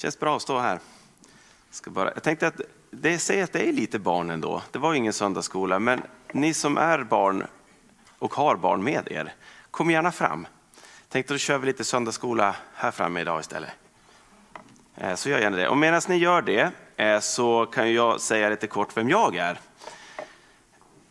Känns 0.00 0.18
bra 0.18 0.36
att 0.36 0.42
stå 0.42 0.58
här. 0.58 0.80
Ska 1.70 1.90
bara, 1.90 2.12
jag 2.14 2.22
tänkte 2.22 2.46
att 2.46 2.60
det 2.90 3.18
säger 3.18 3.44
att 3.44 3.52
det 3.52 3.68
är 3.68 3.72
lite 3.72 3.98
barn 3.98 4.30
ändå. 4.30 4.62
Det 4.70 4.78
var 4.78 4.92
ju 4.92 4.98
ingen 4.98 5.12
söndagsskola, 5.12 5.78
men 5.78 6.02
ni 6.32 6.54
som 6.54 6.78
är 6.78 7.04
barn 7.04 7.46
och 8.18 8.34
har 8.34 8.56
barn 8.56 8.84
med 8.84 9.08
er, 9.12 9.34
kom 9.70 9.90
gärna 9.90 10.12
fram. 10.12 10.46
Tänkte 11.08 11.34
då 11.34 11.38
kör 11.38 11.58
vi 11.58 11.66
lite 11.66 11.84
söndagsskola 11.84 12.56
här 12.74 12.90
framme 12.90 13.20
idag 13.20 13.40
istället. 13.40 13.70
Eh, 14.96 15.14
så 15.14 15.28
gör 15.28 15.38
gärna 15.38 15.56
det. 15.56 15.68
Och 15.68 15.78
medan 15.78 16.00
ni 16.08 16.16
gör 16.16 16.42
det 16.42 16.70
eh, 16.96 17.20
så 17.20 17.66
kan 17.66 17.92
jag 17.92 18.20
säga 18.20 18.48
lite 18.48 18.66
kort 18.66 18.96
vem 18.96 19.08
jag 19.08 19.36
är. 19.36 19.60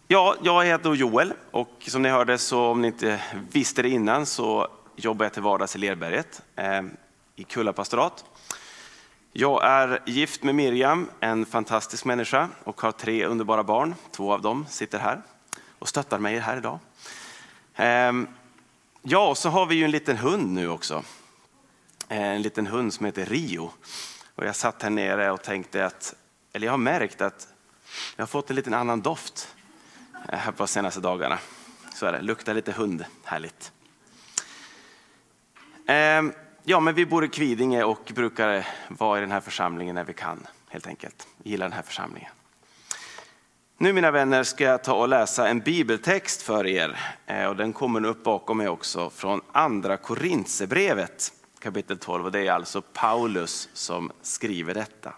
Ja, 0.07 0.35
jag 0.41 0.65
heter 0.65 0.93
Joel 0.93 1.33
och 1.51 1.71
som 1.79 2.01
ni 2.01 2.09
hörde 2.09 2.37
så 2.37 2.65
om 2.65 2.81
ni 2.81 2.87
inte 2.87 3.21
visste 3.51 3.81
det 3.81 3.89
innan 3.89 4.25
så 4.25 4.67
jobbar 4.95 5.25
jag 5.25 5.33
till 5.33 5.43
vardags 5.43 5.75
i 5.75 5.79
Lerberget 5.79 6.41
eh, 6.55 6.81
i 7.35 7.43
Kulla 7.43 7.73
pastorat. 7.73 8.25
Jag 9.33 9.65
är 9.65 10.01
gift 10.05 10.43
med 10.43 10.55
Miriam, 10.55 11.09
en 11.19 11.45
fantastisk 11.45 12.05
människa 12.05 12.49
och 12.63 12.81
har 12.81 12.91
tre 12.91 13.25
underbara 13.25 13.63
barn. 13.63 13.95
Två 14.11 14.33
av 14.33 14.41
dem 14.41 14.65
sitter 14.69 14.99
här 14.99 15.21
och 15.79 15.87
stöttar 15.89 16.19
mig 16.19 16.39
här 16.39 16.57
idag. 16.57 16.79
Ehm, 17.75 18.27
ja, 19.01 19.29
och 19.29 19.37
så 19.37 19.49
har 19.49 19.65
vi 19.65 19.75
ju 19.75 19.83
en 19.83 19.91
liten 19.91 20.17
hund 20.17 20.53
nu 20.53 20.69
också. 20.69 21.03
Eh, 22.07 22.23
en 22.23 22.41
liten 22.41 22.67
hund 22.67 22.93
som 22.93 23.05
heter 23.05 23.25
Rio. 23.25 23.71
Och 24.35 24.45
jag 24.45 24.55
satt 24.55 24.83
här 24.83 24.89
nere 24.89 25.31
och 25.31 25.41
tänkte 25.41 25.85
att, 25.85 26.15
eller 26.53 26.67
jag 26.67 26.73
har 26.73 26.77
märkt 26.77 27.21
att 27.21 27.47
jag 28.15 28.21
har 28.21 28.27
fått 28.27 28.49
en 28.49 28.55
liten 28.55 28.73
annan 28.73 29.01
doft 29.01 29.55
eh, 30.29 30.39
här 30.39 30.51
på 30.51 30.57
de 30.57 30.67
senaste 30.67 30.99
dagarna. 30.99 31.39
Så 31.93 32.05
är 32.05 32.11
det, 32.11 32.21
luktar 32.21 32.53
lite 32.53 32.71
hund, 32.71 33.05
härligt. 33.23 33.71
Ehm, 35.87 36.33
Ja, 36.63 36.79
men 36.79 36.95
vi 36.95 37.05
bor 37.05 37.25
i 37.25 37.27
Kvidinge 37.27 37.83
och 37.83 38.11
brukar 38.15 38.67
vara 38.87 39.17
i 39.17 39.21
den 39.21 39.31
här 39.31 39.39
församlingen 39.39 39.95
när 39.95 40.03
vi 40.03 40.13
kan, 40.13 40.47
helt 40.69 40.87
enkelt. 40.87 41.27
Vi 41.37 41.49
gillar 41.49 41.65
den 41.65 41.73
här 41.73 41.83
församlingen. 41.83 42.31
Nu 43.77 43.93
mina 43.93 44.11
vänner 44.11 44.43
ska 44.43 44.63
jag 44.63 44.83
ta 44.83 44.93
och 44.93 45.07
läsa 45.07 45.47
en 45.47 45.59
bibeltext 45.59 46.41
för 46.41 46.67
er. 46.67 46.99
Eh, 47.25 47.45
och 47.45 47.55
den 47.55 47.73
kommer 47.73 48.05
upp 48.05 48.23
bakom 48.23 48.57
mig 48.57 48.67
också 48.67 49.09
från 49.09 49.41
andra 49.51 49.97
Korintierbrevet 49.97 51.33
kapitel 51.59 51.97
12. 51.97 52.25
Och 52.25 52.31
det 52.31 52.47
är 52.47 52.51
alltså 52.51 52.81
Paulus 52.81 53.69
som 53.73 54.11
skriver 54.21 54.73
detta. 54.73 55.13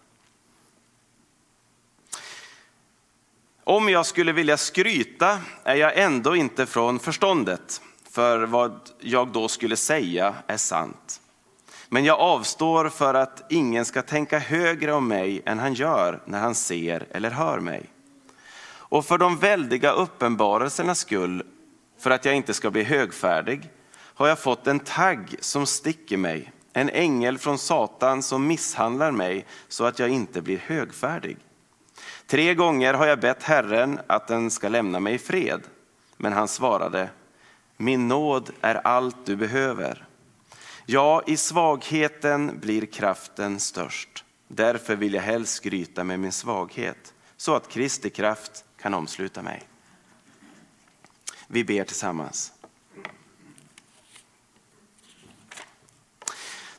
Om 3.63 3.89
jag 3.89 4.05
skulle 4.05 4.31
vilja 4.31 4.57
skryta 4.57 5.39
är 5.63 5.75
jag 5.75 5.97
ändå 5.97 6.35
inte 6.35 6.65
från 6.65 6.99
förståndet, 6.99 7.81
för 8.11 8.43
vad 8.43 8.79
jag 8.99 9.27
då 9.27 9.47
skulle 9.47 9.75
säga 9.75 10.35
är 10.47 10.57
sant. 10.57 11.20
Men 11.93 12.05
jag 12.05 12.19
avstår 12.19 12.89
för 12.89 13.13
att 13.13 13.43
ingen 13.49 13.85
ska 13.85 14.01
tänka 14.01 14.39
högre 14.39 14.93
om 14.93 15.07
mig 15.07 15.41
än 15.45 15.59
han 15.59 15.73
gör 15.73 16.21
när 16.25 16.39
han 16.39 16.55
ser 16.55 17.07
eller 17.11 17.29
hör 17.31 17.59
mig. 17.59 17.85
Och 18.67 19.05
för 19.05 19.17
de 19.17 19.37
väldiga 19.37 19.91
uppenbarelsernas 19.91 20.99
skull, 20.99 21.43
för 21.99 22.11
att 22.11 22.25
jag 22.25 22.35
inte 22.35 22.53
ska 22.53 22.71
bli 22.71 22.83
högfärdig, 22.83 23.69
har 23.93 24.27
jag 24.27 24.39
fått 24.39 24.67
en 24.67 24.79
tagg 24.79 25.35
som 25.39 25.65
sticker 25.65 26.17
mig, 26.17 26.51
en 26.73 26.89
ängel 26.89 27.37
från 27.37 27.57
Satan 27.57 28.23
som 28.23 28.47
misshandlar 28.47 29.11
mig 29.11 29.45
så 29.67 29.85
att 29.85 29.99
jag 29.99 30.09
inte 30.09 30.41
blir 30.41 30.57
högfärdig. 30.57 31.37
Tre 32.27 32.53
gånger 32.53 32.93
har 32.93 33.05
jag 33.05 33.19
bett 33.19 33.43
Herren 33.43 33.99
att 34.07 34.27
den 34.27 34.51
ska 34.51 34.69
lämna 34.69 34.99
mig 34.99 35.13
i 35.13 35.19
fred, 35.19 35.61
men 36.17 36.33
han 36.33 36.47
svarade, 36.47 37.09
min 37.77 38.07
nåd 38.07 38.49
är 38.61 38.75
allt 38.75 39.25
du 39.25 39.35
behöver 39.35 40.07
Ja, 40.85 41.23
i 41.27 41.37
svagheten 41.37 42.59
blir 42.59 42.85
kraften 42.85 43.59
störst. 43.59 44.25
Därför 44.47 44.95
vill 44.95 45.13
jag 45.13 45.21
helst 45.21 45.53
skryta 45.53 46.03
med 46.03 46.19
min 46.19 46.31
svaghet, 46.31 47.13
så 47.37 47.55
att 47.55 47.69
Kristi 47.69 48.09
kraft 48.09 48.65
kan 48.81 48.93
omsluta 48.93 49.41
mig. 49.41 49.63
Vi 51.47 51.63
ber 51.63 51.83
tillsammans. 51.83 52.53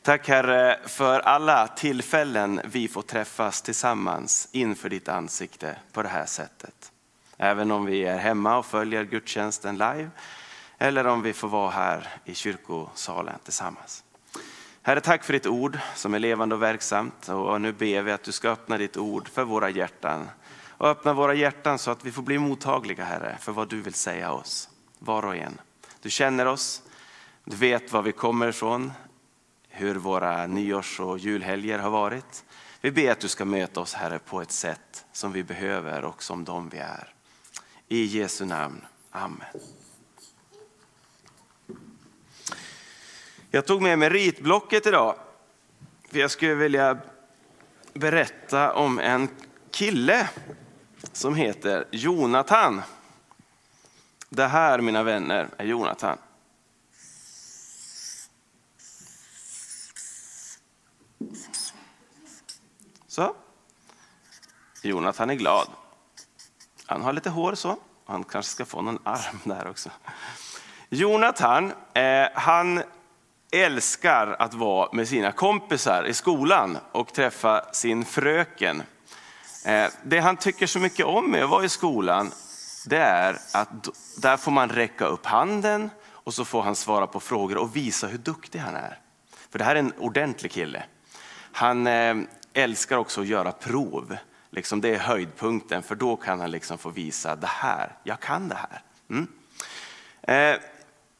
Tack 0.01 0.27
Herre 0.27 0.79
för 0.85 1.19
alla 1.19 1.67
tillfällen 1.67 2.61
vi 2.65 2.87
får 2.87 3.01
träffas 3.01 3.61
tillsammans 3.61 4.49
inför 4.51 4.89
ditt 4.89 5.09
ansikte 5.09 5.75
på 5.91 6.03
det 6.03 6.09
här 6.09 6.25
sättet. 6.25 6.91
Även 7.37 7.71
om 7.71 7.85
vi 7.85 8.03
är 8.03 8.17
hemma 8.17 8.57
och 8.57 8.65
följer 8.65 9.03
gudstjänsten 9.03 9.77
live 9.77 10.09
eller 10.83 11.07
om 11.07 11.21
vi 11.21 11.33
får 11.33 11.47
vara 11.47 11.69
här 11.69 12.07
i 12.25 12.35
kyrkosalen 12.35 13.39
tillsammans. 13.43 14.03
Herre, 14.81 15.01
tack 15.01 15.23
för 15.23 15.33
ditt 15.33 15.47
ord 15.47 15.79
som 15.95 16.13
är 16.13 16.19
levande 16.19 16.55
och 16.55 16.61
verksamt. 16.61 17.29
Och 17.29 17.61
nu 17.61 17.73
ber 17.73 18.01
vi 18.01 18.11
att 18.11 18.23
du 18.23 18.31
ska 18.31 18.49
öppna 18.49 18.77
ditt 18.77 18.97
ord 18.97 19.29
för 19.29 19.43
våra 19.43 19.69
hjärtan. 19.69 20.29
Och 20.67 20.87
öppna 20.87 21.13
våra 21.13 21.33
hjärtan 21.33 21.79
så 21.79 21.91
att 21.91 22.05
vi 22.05 22.11
får 22.11 22.21
bli 22.21 22.37
mottagliga, 22.37 23.03
Herre, 23.03 23.37
för 23.39 23.51
vad 23.51 23.69
du 23.69 23.81
vill 23.81 23.93
säga 23.93 24.31
oss. 24.31 24.69
Var 24.99 25.25
och 25.25 25.35
en. 25.35 25.61
Du 26.01 26.09
känner 26.09 26.45
oss, 26.45 26.81
du 27.45 27.55
vet 27.55 27.91
var 27.91 28.01
vi 28.01 28.11
kommer 28.11 28.47
ifrån, 28.47 28.91
hur 29.69 29.95
våra 29.95 30.47
nyårs 30.47 30.99
och 30.99 31.17
julhelger 31.17 31.79
har 31.79 31.89
varit. 31.89 32.45
Vi 32.81 32.91
ber 32.91 33.11
att 33.11 33.19
du 33.19 33.27
ska 33.27 33.45
möta 33.45 33.79
oss, 33.79 33.93
Herre, 33.93 34.19
på 34.19 34.41
ett 34.41 34.51
sätt 34.51 35.05
som 35.11 35.31
vi 35.31 35.43
behöver 35.43 36.05
och 36.05 36.23
som 36.23 36.43
de 36.43 36.69
vi 36.69 36.77
är. 36.77 37.13
I 37.87 38.05
Jesu 38.05 38.45
namn. 38.45 38.85
Amen. 39.11 39.47
Jag 43.55 43.65
tog 43.65 43.81
med 43.81 43.99
mig 43.99 44.09
ritblocket 44.09 44.85
idag. 44.87 45.15
För 46.11 46.19
jag 46.19 46.31
skulle 46.31 46.53
vilja 46.55 46.97
berätta 47.93 48.73
om 48.73 48.99
en 48.99 49.29
kille 49.71 50.29
som 51.11 51.35
heter 51.35 51.85
Jonathan. 51.91 52.81
Det 54.29 54.47
här, 54.47 54.81
mina 54.81 55.03
vänner, 55.03 55.49
är 55.57 55.65
Jonathan. 55.65 56.17
Så. 63.07 63.35
Jonathan 64.81 65.29
är 65.29 65.35
glad. 65.35 65.67
Han 66.85 67.01
har 67.01 67.13
lite 67.13 67.29
hår 67.29 67.55
så. 67.55 67.77
Han 68.05 68.23
kanske 68.23 68.51
ska 68.51 68.65
få 68.65 68.81
någon 68.81 68.99
arm 69.03 69.39
där 69.43 69.67
också. 69.67 69.89
Jonathan, 70.89 71.73
eh, 71.93 72.27
han 72.33 72.83
älskar 73.53 74.35
att 74.39 74.53
vara 74.53 74.89
med 74.91 75.07
sina 75.07 75.31
kompisar 75.31 76.03
i 76.03 76.13
skolan 76.13 76.77
och 76.91 77.13
träffa 77.13 77.73
sin 77.73 78.05
fröken. 78.05 78.83
Eh, 79.65 79.85
det 80.03 80.19
han 80.19 80.37
tycker 80.37 80.67
så 80.67 80.79
mycket 80.79 81.05
om 81.05 81.31
med 81.31 81.43
att 81.43 81.49
vara 81.49 81.65
i 81.65 81.69
skolan, 81.69 82.31
det 82.85 82.97
är 82.97 83.37
att 83.53 83.89
där 84.21 84.37
får 84.37 84.51
man 84.51 84.69
räcka 84.69 85.05
upp 85.05 85.25
handen 85.25 85.89
och 86.05 86.33
så 86.33 86.45
får 86.45 86.61
han 86.61 86.75
svara 86.75 87.07
på 87.07 87.19
frågor 87.19 87.57
och 87.57 87.75
visa 87.75 88.07
hur 88.07 88.17
duktig 88.17 88.59
han 88.59 88.75
är. 88.75 88.99
För 89.49 89.59
det 89.59 89.65
här 89.65 89.75
är 89.75 89.79
en 89.79 89.93
ordentlig 89.97 90.51
kille. 90.51 90.83
Han 91.51 91.87
eh, 91.87 92.15
älskar 92.53 92.97
också 92.97 93.21
att 93.21 93.27
göra 93.27 93.51
prov. 93.51 94.17
Liksom 94.49 94.81
det 94.81 94.89
är 94.89 94.99
höjdpunkten, 94.99 95.83
för 95.83 95.95
då 95.95 96.15
kan 96.15 96.39
han 96.39 96.51
liksom 96.51 96.77
få 96.77 96.89
visa 96.89 97.35
det 97.35 97.47
här, 97.47 97.97
jag 98.03 98.19
kan 98.19 98.49
det 98.49 98.55
här. 98.55 98.81
Mm. 99.09 99.27
Eh, 100.21 100.61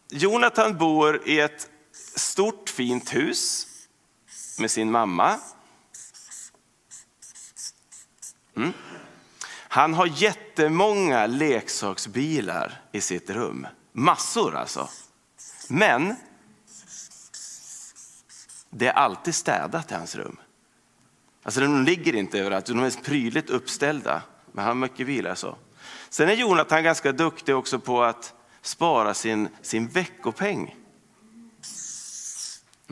Jonathan 0.09 0.77
bor 0.77 1.21
i 1.25 1.39
ett 1.39 1.69
stort 2.15 2.69
fint 2.69 3.15
hus 3.15 3.67
med 4.59 4.71
sin 4.71 4.91
mamma. 4.91 5.39
Mm. 8.55 8.73
Han 9.67 9.93
har 9.93 10.05
jättemånga 10.05 11.25
leksaksbilar 11.25 12.81
i 12.91 13.01
sitt 13.01 13.29
rum. 13.29 13.67
Massor 13.91 14.55
alltså. 14.55 14.89
Men 15.67 16.15
det 18.69 18.87
är 18.87 18.93
alltid 18.93 19.35
städat 19.35 19.91
i 19.91 19.93
hans 19.93 20.15
rum. 20.15 20.37
Alltså 21.43 21.61
de 21.61 21.83
ligger 21.83 22.15
inte 22.15 22.39
överallt, 22.39 22.65
de 22.65 22.79
är 22.79 23.03
prydligt 23.03 23.49
uppställda. 23.49 24.21
Men 24.51 24.65
han 24.65 24.67
har 24.67 24.87
mycket 24.87 25.07
bilar 25.07 25.35
så. 25.35 25.57
Sen 26.09 26.29
är 26.29 26.33
Jonathan 26.33 26.83
ganska 26.83 27.11
duktig 27.11 27.55
också 27.55 27.79
på 27.79 28.03
att 28.03 28.33
spara 28.61 29.13
sin, 29.13 29.49
sin 29.61 29.87
veckopeng. 29.87 30.75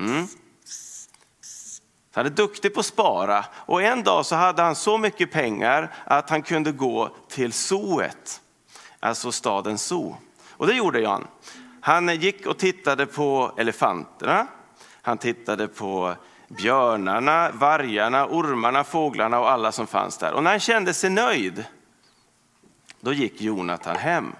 Mm. 0.02 0.28
Han 2.14 2.26
är 2.26 2.30
duktig 2.30 2.74
på 2.74 2.80
att 2.80 2.86
spara 2.86 3.46
och 3.54 3.82
en 3.82 4.04
dag 4.04 4.26
så 4.26 4.36
hade 4.36 4.62
han 4.62 4.76
så 4.76 4.98
mycket 4.98 5.32
pengar 5.32 5.94
att 6.06 6.30
han 6.30 6.42
kunde 6.42 6.72
gå 6.72 7.10
till 7.28 7.54
zooet, 7.54 8.42
alltså 9.00 9.32
staden 9.32 9.78
Zoo. 9.78 10.18
Och 10.50 10.68
det 10.68 10.74
gjorde 10.74 11.08
han. 11.08 11.28
Han 11.82 12.16
gick 12.16 12.46
och 12.46 12.58
tittade 12.58 13.06
på 13.06 13.52
elefanterna, 13.58 14.48
han 15.02 15.18
tittade 15.18 15.68
på 15.68 16.16
björnarna, 16.48 17.52
vargarna, 17.52 18.28
ormarna, 18.28 18.84
fåglarna 18.84 19.40
och 19.40 19.52
alla 19.52 19.72
som 19.72 19.88
fanns 19.88 20.18
där. 20.18 20.34
Och 20.34 20.44
när 20.44 20.52
han 20.52 20.60
kände 20.60 20.94
sig 20.94 21.10
nöjd, 21.10 21.66
då 23.00 23.14
gick 23.14 23.42
Jonathan 23.42 23.96
hem. 23.96 24.36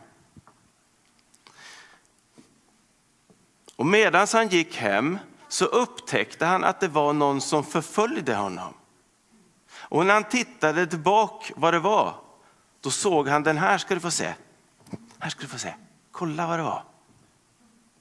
Och 3.76 3.86
medan 3.86 4.28
han 4.34 4.48
gick 4.48 4.78
hem 4.78 5.18
så 5.52 5.66
upptäckte 5.66 6.46
han 6.46 6.64
att 6.64 6.80
det 6.80 6.88
var 6.88 7.14
någon 7.14 7.42
som 7.42 7.64
förföljde 7.64 8.36
honom. 8.36 8.74
Och 9.74 10.06
när 10.06 10.14
han 10.14 10.24
tittade 10.24 10.88
tillbaka 10.88 11.54
vad 11.58 11.74
det 11.74 11.80
var, 11.80 12.16
då 12.82 12.92
såg 12.92 13.28
han 13.28 13.44
den 13.44 13.58
här 13.58 13.78
ska 13.78 13.94
du 13.94 14.00
få 14.00 14.12
se. 14.12 14.34
Här 15.20 15.30
ska 15.30 15.42
du 15.42 15.48
få 15.48 15.58
se. 15.58 15.74
Kolla 16.12 16.48
vad 16.48 16.60
det 16.60 16.64
var. 16.64 16.84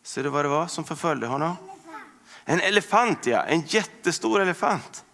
Ser 0.03 0.23
du 0.23 0.29
vad 0.29 0.45
det 0.45 0.49
var 0.49 0.67
som 0.67 0.85
förföljde 0.85 1.27
honom? 1.27 1.57
En 2.45 2.61
elefant 2.61 3.27
ja, 3.27 3.43
en 3.43 3.61
jättestor 3.61 4.41
elefant. 4.41 5.05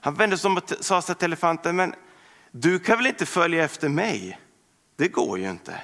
Han 0.00 0.14
vände 0.14 0.38
sig 0.38 0.48
om 0.48 0.56
och 0.56 0.72
sa 0.80 1.02
till 1.02 1.24
elefanten, 1.24 1.76
men 1.76 1.94
du 2.50 2.78
kan 2.78 2.96
väl 2.96 3.06
inte 3.06 3.26
följa 3.26 3.64
efter 3.64 3.88
mig? 3.88 4.40
Det 4.96 5.08
går 5.08 5.38
ju 5.38 5.50
inte. 5.50 5.82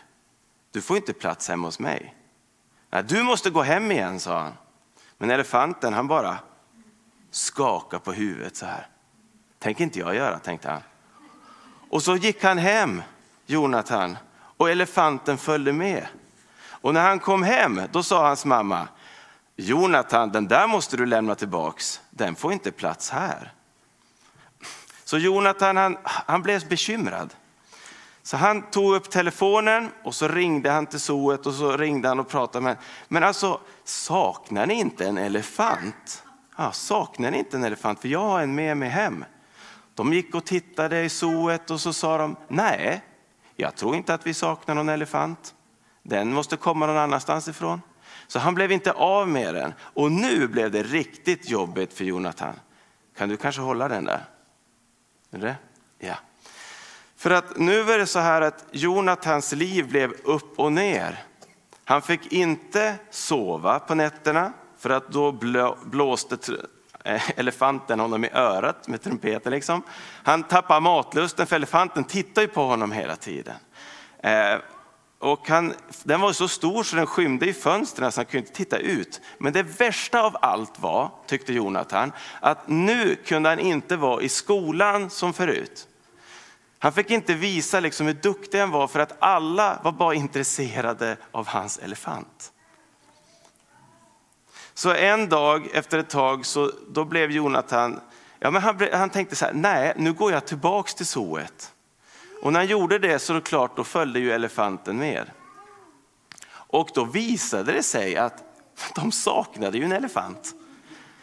Du 0.73 0.81
får 0.81 0.97
inte 0.97 1.13
plats 1.13 1.49
hemma 1.49 1.69
hos 1.69 1.79
mig. 1.79 2.15
Nej, 2.91 3.05
du 3.05 3.23
måste 3.23 3.51
gå 3.51 3.63
hem 3.63 3.93
igen, 3.93 4.21
sa 4.21 4.39
han. 4.43 4.53
Men 5.21 5.31
elefanten 5.31 5.93
han 5.93 6.09
bara 6.09 6.39
skakade 7.31 8.05
på 8.05 8.13
huvudet 8.13 8.57
så 8.57 8.67
här. 8.67 8.87
Tänker 9.59 9.85
inte 9.85 9.99
jag 9.99 10.15
göra, 10.15 10.39
tänkte 10.39 10.71
han. 10.71 10.81
Och 11.91 12.03
så 12.03 12.17
gick 12.17 12.45
han 12.45 12.59
hem, 12.59 13.03
Jonathan, 13.47 14.19
och 14.57 14.71
elefanten 14.71 15.39
följde 15.39 15.73
med. 15.73 16.07
Och 16.63 16.95
när 16.95 17.03
han 17.03 17.19
kom 17.19 17.43
hem, 17.43 17.81
då 17.93 18.03
sa 18.03 18.27
hans 18.27 18.45
mamma, 18.45 18.89
Jonathan, 19.57 20.33
den 20.33 20.49
där 20.49 20.67
måste 20.67 20.97
du 20.97 21.07
lämna 21.07 21.35
tillbaks. 21.35 22.01
Den 22.11 22.35
får 22.35 22.53
inte 22.53 22.73
plats 22.73 23.11
här. 23.11 23.53
Så 25.05 25.19
Jonathan 25.19 25.77
han, 25.77 25.99
han 26.05 26.43
blev 26.43 26.69
bekymrad. 26.69 27.35
Så 28.23 28.37
han 28.37 28.63
tog 28.63 28.95
upp 28.95 29.11
telefonen 29.11 29.91
och 30.05 30.15
så 30.15 30.29
ringde 30.29 30.71
han 30.71 30.87
till 30.87 31.01
zooet 31.01 31.47
och 31.47 31.55
så 31.55 31.77
ringde 31.77 32.09
han 32.09 32.21
och 32.21 32.29
pratade 32.29 32.65
med 32.65 32.77
Men 33.09 33.25
alltså, 33.25 33.61
saknar 33.85 34.67
ni 34.67 34.75
inte 34.75 35.07
en 35.07 35.19
elefant? 35.19 36.25
Ja, 36.57 36.73
saknar 36.73 37.31
ni 37.31 37.39
inte 37.39 37.57
en 37.57 37.65
elefant? 37.65 38.01
För 38.01 38.09
jag 38.09 38.21
har 38.21 38.41
en 38.41 38.55
med 38.55 38.77
mig 38.77 38.89
hem. 38.89 39.25
De 39.95 40.13
gick 40.13 40.35
och 40.35 40.45
tittade 40.45 41.03
i 41.03 41.09
zooet 41.09 41.71
och 41.71 41.81
så 41.81 41.93
sa 41.93 42.19
de, 42.19 42.37
nej, 42.49 43.03
jag 43.57 43.75
tror 43.75 43.97
inte 43.97 44.15
att 44.15 44.27
vi 44.27 44.35
saknar 44.35 44.75
någon 44.75 44.89
elefant. 44.89 45.55
Den 46.03 46.33
måste 46.33 46.57
komma 46.57 46.87
någon 46.87 46.99
annanstans 46.99 47.49
ifrån. 47.49 47.81
Så 48.27 48.39
han 48.39 48.55
blev 48.55 48.73
inte 48.73 48.93
av 48.93 49.29
med 49.29 49.55
den. 49.55 49.75
Och 49.81 50.13
nu 50.13 50.49
blev 50.49 50.71
det 50.71 50.83
riktigt 50.83 51.51
jobbigt 51.51 51.93
för 51.93 52.05
Jonathan. 52.05 52.55
Kan 53.17 53.29
du 53.29 53.37
kanske 53.37 53.61
hålla 53.63 53.89
den 53.89 54.05
där? 54.05 54.25
Är 55.31 55.39
det? 55.39 55.57
Ja. 55.99 56.15
För 57.21 57.31
att 57.31 57.57
nu 57.57 57.81
är 57.81 57.99
det 57.99 58.07
så 58.07 58.19
här 58.19 58.41
att 58.41 58.65
Jonathans 58.71 59.53
liv 59.53 59.89
blev 59.89 60.13
upp 60.25 60.59
och 60.59 60.73
ner. 60.73 61.25
Han 61.85 62.03
fick 62.03 62.33
inte 62.33 62.95
sova 63.11 63.79
på 63.79 63.95
nätterna 63.95 64.53
för 64.79 64.91
att 64.91 65.09
då 65.09 65.33
blåste 65.85 66.37
eh, 67.05 67.31
elefanten 67.39 68.01
honom 68.01 68.25
i 68.25 68.31
örat 68.33 68.89
med 68.89 69.03
trumpeten. 69.03 69.53
Liksom. 69.53 69.83
Han 70.25 70.43
tappade 70.43 70.81
matlusten 70.81 71.47
för 71.47 71.57
elefanten 71.57 72.05
tittar 72.05 72.43
ju 72.43 72.49
på 72.49 72.63
honom 72.65 72.93
hela 72.93 73.17
tiden. 73.17 73.57
Eh, 74.19 74.57
och 75.19 75.49
han, 75.49 75.75
den 76.03 76.21
var 76.21 76.33
så 76.33 76.49
stor 76.49 76.83
så 76.83 76.97
den 76.97 77.07
skymde 77.07 77.47
i 77.47 77.53
fönstren 77.53 78.13
så 78.13 78.21
han 78.21 78.27
kunde 78.27 78.47
inte 78.47 78.57
titta 78.57 78.79
ut. 78.79 79.21
Men 79.39 79.53
det 79.53 79.63
värsta 79.63 80.23
av 80.23 80.37
allt 80.41 80.81
var, 80.81 81.11
tyckte 81.27 81.53
Jonathan, 81.53 82.13
att 82.41 82.69
nu 82.69 83.17
kunde 83.25 83.49
han 83.49 83.59
inte 83.59 83.97
vara 83.97 84.23
i 84.23 84.29
skolan 84.29 85.11
som 85.11 85.33
förut. 85.33 85.87
Han 86.83 86.93
fick 86.93 87.11
inte 87.11 87.35
visa 87.35 87.81
liksom 87.81 88.07
hur 88.07 88.15
duktig 88.15 88.59
han 88.59 88.71
var 88.71 88.89
för 88.89 89.01
att 89.01 89.17
alla 89.19 89.81
var 89.83 89.93
bara 89.93 90.15
intresserade 90.15 91.17
av 91.31 91.47
hans 91.47 91.79
elefant. 91.79 92.53
Så 94.75 94.95
en 94.95 95.29
dag 95.29 95.69
efter 95.73 95.99
ett 95.99 96.11
tag 96.11 96.47
så 96.47 96.73
då 96.89 97.05
blev 97.05 97.31
Jonathan, 97.31 98.01
ja 98.39 98.51
men 98.51 98.63
han, 98.63 98.89
han 98.93 99.11
tänkte 99.11 99.37
så 99.37 99.45
här, 99.45 99.53
nej 99.53 99.93
nu 99.97 100.13
går 100.13 100.33
jag 100.33 100.47
tillbaks 100.47 100.95
till 100.95 101.07
zooet. 101.07 101.73
Och 102.43 102.53
när 102.53 102.61
han 102.61 102.67
gjorde 102.67 102.99
det 102.99 103.19
så 103.19 103.33
då 103.33 103.41
klart, 103.41 103.77
då 103.77 103.85
följde 103.85 104.21
ju 104.21 104.33
elefanten 104.33 104.97
med. 104.97 105.31
Och 106.53 106.91
då 106.95 107.05
visade 107.05 107.73
det 107.73 107.83
sig 107.83 108.17
att 108.17 108.45
de 108.95 109.13
saknade 109.13 109.79
ju 109.79 109.85
en 109.85 109.93
elefant. 109.93 110.55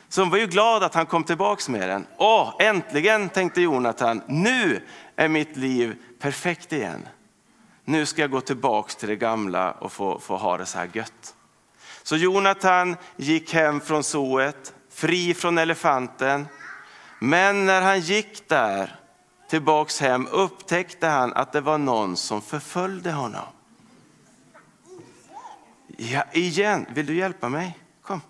Så 0.09 0.21
de 0.21 0.29
var 0.29 0.37
ju 0.37 0.47
glada 0.47 0.85
att 0.85 0.93
han 0.93 1.05
kom 1.05 1.23
tillbaks 1.23 1.69
med 1.69 1.89
den. 1.89 2.07
Åh, 2.17 2.55
äntligen 2.59 3.29
tänkte 3.29 3.61
Jonathan, 3.61 4.21
nu 4.27 4.81
är 5.17 5.27
mitt 5.27 5.57
liv 5.57 5.95
perfekt 6.19 6.73
igen. 6.73 7.07
Nu 7.85 8.05
ska 8.05 8.21
jag 8.21 8.31
gå 8.31 8.41
tillbaks 8.41 8.95
till 8.95 9.09
det 9.09 9.15
gamla 9.15 9.71
och 9.71 9.91
få, 9.91 10.19
få 10.19 10.37
ha 10.37 10.57
det 10.57 10.65
så 10.65 10.77
här 10.77 10.89
gött. 10.93 11.35
Så 12.03 12.15
Jonathan 12.15 12.95
gick 13.15 13.53
hem 13.53 13.81
från 13.81 14.03
zooet, 14.03 14.73
fri 14.89 15.33
från 15.33 15.57
elefanten. 15.57 16.47
Men 17.19 17.65
när 17.65 17.81
han 17.81 17.99
gick 17.99 18.49
där 18.49 18.99
tillbaks 19.49 19.99
hem 19.99 20.27
upptäckte 20.31 21.07
han 21.07 21.33
att 21.33 21.51
det 21.51 21.61
var 21.61 21.77
någon 21.77 22.17
som 22.17 22.41
förföljde 22.41 23.11
honom. 23.11 23.45
Ja, 25.97 26.23
igen, 26.33 26.85
vill 26.93 27.05
du 27.05 27.15
hjälpa 27.15 27.49
mig? 27.49 27.77
Kom. 28.01 28.21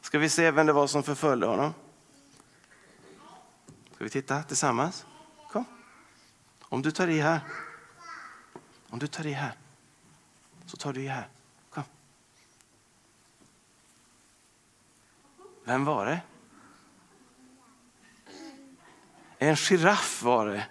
Ska 0.00 0.18
vi 0.18 0.28
se 0.28 0.50
vem 0.50 0.66
det 0.66 0.72
var 0.72 0.86
som 0.86 1.02
förföljde 1.02 1.46
honom? 1.46 1.74
Ska 3.94 4.04
vi 4.04 4.10
titta 4.10 4.42
tillsammans? 4.42 5.06
Om 6.72 6.82
du 6.82 6.90
tar 6.90 7.08
i 7.08 7.20
här. 7.20 7.40
Om 8.90 8.98
du 8.98 9.06
tar 9.06 9.26
i 9.26 9.32
här. 9.32 9.52
Så 10.66 10.76
tar 10.76 10.92
du 10.92 11.02
i 11.02 11.06
här. 11.06 11.28
Kom. 11.70 11.82
Vem 15.64 15.84
var 15.84 16.06
det? 16.06 16.20
En 19.38 19.56
giraff 19.56 20.22
var 20.22 20.46
det. 20.46 20.66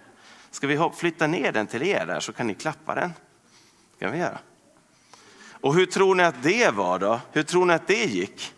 Ska 0.50 0.66
vi 0.66 0.90
flytta 0.96 1.26
ner 1.26 1.52
den 1.52 1.66
till 1.66 1.82
er 1.82 2.06
där 2.06 2.20
så 2.20 2.32
kan 2.32 2.46
ni 2.46 2.54
klappa 2.54 2.94
den? 2.94 3.12
kan 3.98 4.12
vi 4.12 4.18
göra. 4.18 4.38
Och 5.60 5.74
hur 5.74 5.86
tror 5.86 6.14
ni 6.14 6.22
att 6.22 6.42
det 6.42 6.70
var 6.70 6.98
då? 6.98 7.20
Hur 7.32 7.42
tror 7.42 7.66
ni 7.66 7.74
att 7.74 7.86
det 7.86 8.04
gick? 8.04 8.54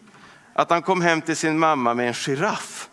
Att 0.52 0.70
han 0.70 0.82
kom 0.82 1.00
hem 1.00 1.22
till 1.22 1.36
sin 1.36 1.58
mamma 1.58 1.94
med 1.94 2.06
en 2.06 2.14
giraff. 2.14 2.90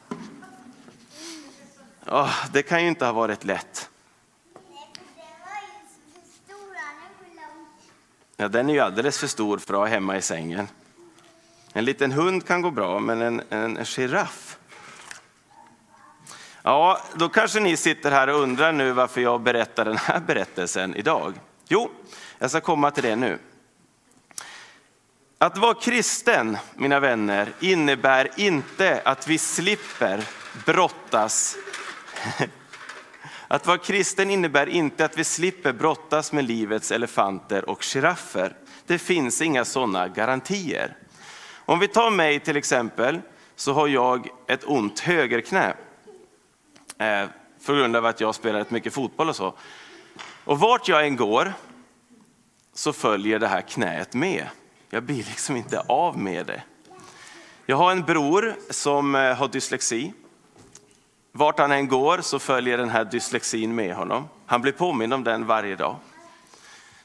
Oh, 2.05 2.45
det 2.53 2.63
kan 2.63 2.81
ju 2.81 2.87
inte 2.87 3.05
ha 3.05 3.13
varit 3.13 3.43
lätt. 3.43 3.80
Ja, 8.41 8.47
den 8.47 8.69
är 8.69 8.73
ju 8.73 8.79
alldeles 8.79 9.19
för 9.19 9.27
stor 9.27 9.57
för 9.57 9.73
att 9.73 9.79
ha 9.79 9.85
hemma 9.85 10.17
i 10.17 10.21
sängen. 10.21 10.67
En 11.73 11.85
liten 11.85 12.11
hund 12.11 12.47
kan 12.47 12.61
gå 12.61 12.71
bra, 12.71 12.99
men 12.99 13.21
en, 13.21 13.41
en, 13.49 13.77
en 13.77 13.85
giraff 13.85 14.57
Ja, 16.61 17.01
då 17.13 17.29
kanske 17.29 17.59
ni 17.59 17.77
sitter 17.77 18.11
här 18.11 18.27
och 18.27 18.41
undrar 18.41 18.71
nu 18.71 18.91
varför 18.91 19.21
jag 19.21 19.41
berättar 19.41 19.85
den 19.85 19.97
här 19.97 20.19
berättelsen 20.19 20.95
idag. 20.95 21.33
Jo, 21.67 21.91
jag 22.39 22.49
ska 22.49 22.61
komma 22.61 22.91
till 22.91 23.03
det 23.03 23.15
nu. 23.15 23.39
Att 25.37 25.57
vara 25.57 25.73
kristen, 25.73 26.57
mina 26.75 26.99
vänner, 26.99 27.53
innebär 27.59 28.29
inte 28.35 29.01
att 29.05 29.27
vi 29.27 29.37
slipper 29.37 30.23
brottas. 30.65 31.57
Att 33.51 33.67
vara 33.67 33.77
kristen 33.77 34.29
innebär 34.29 34.69
inte 34.69 35.05
att 35.05 35.17
vi 35.17 35.23
slipper 35.23 35.73
brottas 35.73 36.31
med 36.31 36.45
livets 36.45 36.91
elefanter 36.91 37.69
och 37.69 37.83
giraffer. 37.83 38.55
Det 38.85 38.97
finns 38.97 39.41
inga 39.41 39.65
sådana 39.65 40.07
garantier. 40.07 40.97
Om 41.65 41.79
vi 41.79 41.87
tar 41.87 42.11
mig 42.11 42.39
till 42.39 42.57
exempel, 42.57 43.21
så 43.55 43.73
har 43.73 43.87
jag 43.87 44.27
ett 44.47 44.63
ont 44.63 44.99
högerknä. 44.99 45.73
Eh, 46.97 47.25
för 47.61 47.75
grund 47.75 47.95
av 47.95 48.05
att 48.05 48.21
jag 48.21 48.35
spelat 48.35 48.71
mycket 48.71 48.93
fotboll 48.93 49.29
och 49.29 49.35
så. 49.35 49.53
Och 50.43 50.59
vart 50.59 50.87
jag 50.87 51.05
än 51.05 51.15
går 51.15 51.53
så 52.73 52.93
följer 52.93 53.39
det 53.39 53.47
här 53.47 53.61
knäet 53.61 54.13
med. 54.13 54.47
Jag 54.89 55.03
blir 55.03 55.23
liksom 55.23 55.55
inte 55.55 55.79
av 55.79 56.17
med 56.17 56.45
det. 56.45 56.63
Jag 57.65 57.77
har 57.77 57.91
en 57.91 58.01
bror 58.01 58.55
som 58.69 59.15
eh, 59.15 59.35
har 59.35 59.47
dyslexi. 59.47 60.13
Vart 61.31 61.59
han 61.59 61.71
än 61.71 61.87
går 61.87 62.21
så 62.21 62.39
följer 62.39 62.77
den 62.77 62.89
här 62.89 63.05
dyslexin 63.05 63.75
med 63.75 63.95
honom. 63.95 64.29
Han 64.45 64.61
blir 64.61 64.71
påmind 64.71 65.13
om 65.13 65.23
den 65.23 65.45
varje 65.45 65.75
dag. 65.75 65.95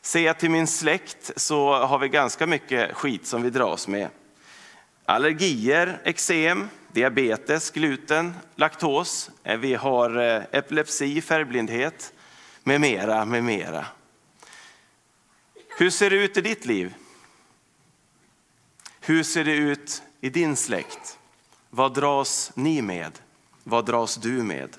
Ser 0.01 0.21
jag 0.21 0.39
till 0.39 0.51
min 0.51 0.67
släkt 0.67 1.31
så 1.37 1.73
har 1.73 1.99
vi 1.99 2.09
ganska 2.09 2.47
mycket 2.47 2.95
skit 2.95 3.27
som 3.27 3.43
vi 3.43 3.51
dras 3.51 3.89
med. 3.89 4.09
Allergier, 5.05 6.01
eksem, 6.05 6.69
diabetes, 6.93 7.71
gluten, 7.71 8.35
laktos, 8.57 9.31
eh, 9.45 9.59
vi 9.59 9.75
har 9.75 10.19
eh, 10.19 10.43
epilepsi, 10.53 11.21
färgblindhet 11.21 12.13
med 12.63 12.81
mera, 12.81 13.25
med 13.25 13.45
mera. 13.45 13.87
Hur 15.79 15.91
ser 15.91 16.11
det 16.11 16.17
ut 16.17 16.37
i 16.37 16.41
ditt 16.41 16.67
liv? 16.67 16.95
Hur 19.01 19.23
ser 19.23 19.45
det 19.45 19.55
ut 19.55 20.03
i 20.21 20.31
din 20.31 20.57
släkt? 20.57 21.19
Vad 21.71 21.95
dras 21.95 22.53
ni 22.55 22.83
med? 22.83 23.19
Vad 23.69 23.85
dras 23.85 24.17
du 24.17 24.43
med? 24.43 24.77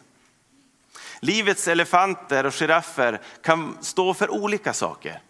Livets 1.20 1.68
elefanter 1.68 2.46
och 2.46 2.54
giraffer 2.54 3.22
kan 3.44 3.78
stå 3.82 4.14
för 4.14 4.30
olika 4.30 4.74
saker. 4.74 5.22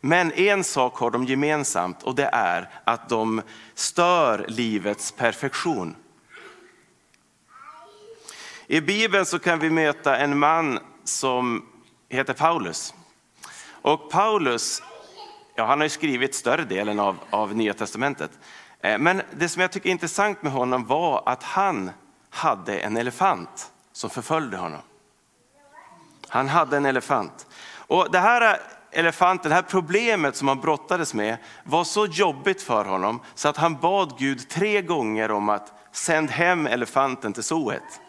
Men 0.00 0.32
en 0.32 0.64
sak 0.64 0.96
har 0.96 1.10
de 1.10 1.24
gemensamt 1.24 2.02
och 2.02 2.14
det 2.14 2.30
är 2.32 2.70
att 2.84 3.08
de 3.08 3.42
stör 3.74 4.44
livets 4.48 5.12
perfektion. 5.12 5.96
I 8.66 8.80
Bibeln 8.80 9.26
så 9.26 9.38
kan 9.38 9.58
vi 9.58 9.70
möta 9.70 10.16
en 10.16 10.38
man 10.38 10.78
som 11.04 11.66
heter 12.08 12.34
Paulus. 12.34 12.94
Och 13.68 14.10
Paulus, 14.10 14.82
ja, 15.54 15.66
han 15.66 15.78
har 15.78 15.84
ju 15.84 15.90
skrivit 15.90 16.34
större 16.34 16.64
delen 16.64 17.00
av, 17.00 17.18
av 17.30 17.54
Nya 17.54 17.74
Testamentet. 17.74 18.30
Eh, 18.80 18.98
men 18.98 19.22
det 19.32 19.48
som 19.48 19.62
jag 19.62 19.72
tycker 19.72 19.88
är 19.88 19.92
intressant 19.92 20.42
med 20.42 20.52
honom 20.52 20.86
var 20.86 21.22
att 21.26 21.42
han 21.42 21.90
hade 22.36 22.78
en 22.78 22.96
elefant 22.96 23.72
som 23.92 24.10
förföljde 24.10 24.56
honom. 24.56 24.80
Han 26.28 26.48
hade 26.48 26.76
en 26.76 26.86
elefant. 26.86 27.46
Och 27.76 28.10
det 28.10 28.18
här 28.18 28.60
elefanten, 28.90 29.48
det 29.48 29.54
här 29.54 29.62
problemet 29.62 30.36
som 30.36 30.48
han 30.48 30.60
brottades 30.60 31.14
med 31.14 31.36
var 31.64 31.84
så 31.84 32.06
jobbigt 32.06 32.62
för 32.62 32.84
honom 32.84 33.20
så 33.34 33.48
att 33.48 33.56
han 33.56 33.76
bad 33.76 34.18
Gud 34.18 34.48
tre 34.48 34.82
gånger 34.82 35.30
om 35.30 35.48
att 35.48 35.72
sända 35.92 36.32
hem 36.32 36.66
elefanten 36.66 37.32
till 37.32 37.42
zooet. 37.42 38.00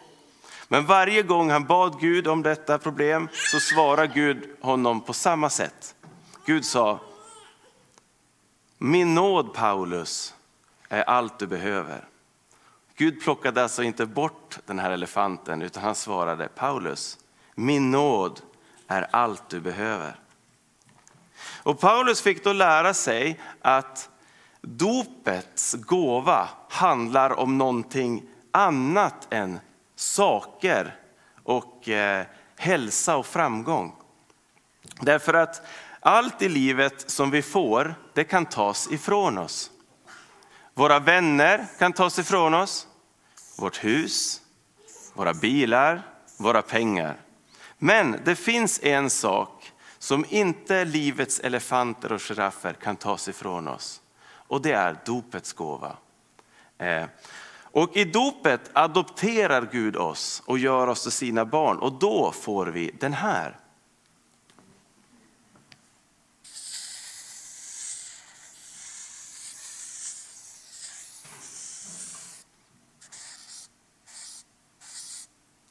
Men 0.68 0.86
varje 0.86 1.22
gång 1.22 1.50
han 1.50 1.64
bad 1.64 2.00
Gud 2.00 2.28
om 2.28 2.42
detta 2.42 2.78
problem 2.78 3.28
så 3.32 3.60
svarade 3.60 4.12
Gud 4.14 4.56
honom 4.60 5.00
på 5.00 5.12
samma 5.12 5.50
sätt. 5.50 5.94
Gud 6.46 6.64
sa, 6.64 7.00
min 8.78 9.14
nåd 9.14 9.54
Paulus 9.54 10.34
är 10.88 11.02
allt 11.02 11.38
du 11.38 11.46
behöver. 11.46 12.04
Gud 12.98 13.20
plockade 13.20 13.62
alltså 13.62 13.82
inte 13.82 14.06
bort 14.06 14.58
den 14.66 14.78
här 14.78 14.90
elefanten 14.90 15.62
utan 15.62 15.82
han 15.82 15.94
svarade, 15.94 16.48
Paulus, 16.48 17.18
min 17.54 17.90
nåd 17.90 18.40
är 18.86 19.06
allt 19.10 19.48
du 19.48 19.60
behöver. 19.60 20.20
Och 21.62 21.80
Paulus 21.80 22.22
fick 22.22 22.44
då 22.44 22.52
lära 22.52 22.94
sig 22.94 23.40
att 23.62 24.10
dopets 24.60 25.74
gåva 25.74 26.48
handlar 26.68 27.38
om 27.38 27.58
någonting 27.58 28.22
annat 28.50 29.32
än 29.32 29.60
saker 29.96 30.96
och 31.42 31.88
eh, 31.88 32.26
hälsa 32.56 33.16
och 33.16 33.26
framgång. 33.26 33.94
Därför 35.00 35.34
att 35.34 35.62
allt 36.00 36.42
i 36.42 36.48
livet 36.48 37.10
som 37.10 37.30
vi 37.30 37.42
får, 37.42 37.94
det 38.14 38.24
kan 38.24 38.46
tas 38.46 38.92
ifrån 38.92 39.38
oss. 39.38 39.70
Våra 40.74 40.98
vänner 40.98 41.66
kan 41.78 41.92
tas 41.92 42.18
ifrån 42.18 42.54
oss, 42.54 42.87
vårt 43.58 43.84
hus, 43.84 44.42
våra 45.14 45.34
bilar, 45.34 46.02
våra 46.36 46.62
pengar. 46.62 47.16
Men 47.78 48.16
det 48.24 48.36
finns 48.36 48.80
en 48.82 49.10
sak 49.10 49.72
som 49.98 50.24
inte 50.28 50.84
livets 50.84 51.40
elefanter 51.40 52.12
och 52.12 52.22
giraffer 52.22 52.72
kan 52.72 52.96
tas 52.96 53.28
ifrån 53.28 53.68
oss. 53.68 54.00
Och 54.28 54.62
det 54.62 54.72
är 54.72 54.96
dopets 55.04 55.52
gåva. 55.52 55.96
Eh, 56.78 57.04
och 57.62 57.96
i 57.96 58.04
dopet 58.04 58.70
adopterar 58.72 59.68
Gud 59.72 59.96
oss 59.96 60.42
och 60.46 60.58
gör 60.58 60.86
oss 60.86 61.02
till 61.02 61.12
sina 61.12 61.44
barn 61.44 61.78
och 61.78 61.92
då 61.92 62.32
får 62.32 62.66
vi 62.66 62.90
den 63.00 63.12
här. 63.12 63.56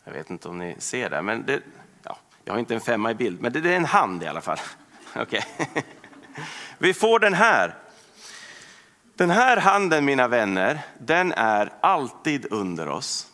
Jag 0.07 0.13
vet 0.13 0.29
inte 0.29 0.49
om 0.49 0.57
ni 0.57 0.75
ser 0.79 1.09
det, 1.09 1.21
men 1.21 1.45
det, 1.45 1.61
ja, 2.03 2.17
jag 2.43 2.53
har 2.53 2.59
inte 2.59 2.73
en 2.73 2.81
femma 2.81 3.11
i 3.11 3.15
bild, 3.15 3.41
men 3.41 3.53
det, 3.53 3.61
det 3.61 3.71
är 3.71 3.77
en 3.77 3.85
hand 3.85 4.23
i 4.23 4.27
alla 4.27 4.41
fall. 4.41 4.57
Okay. 5.21 5.41
Vi 6.77 6.93
får 6.93 7.19
den 7.19 7.33
här. 7.33 7.75
Den 9.15 9.29
här 9.29 9.57
handen, 9.57 10.05
mina 10.05 10.27
vänner, 10.27 10.79
den 10.99 11.31
är 11.31 11.73
alltid 11.81 12.45
under 12.51 12.89
oss. 12.89 13.27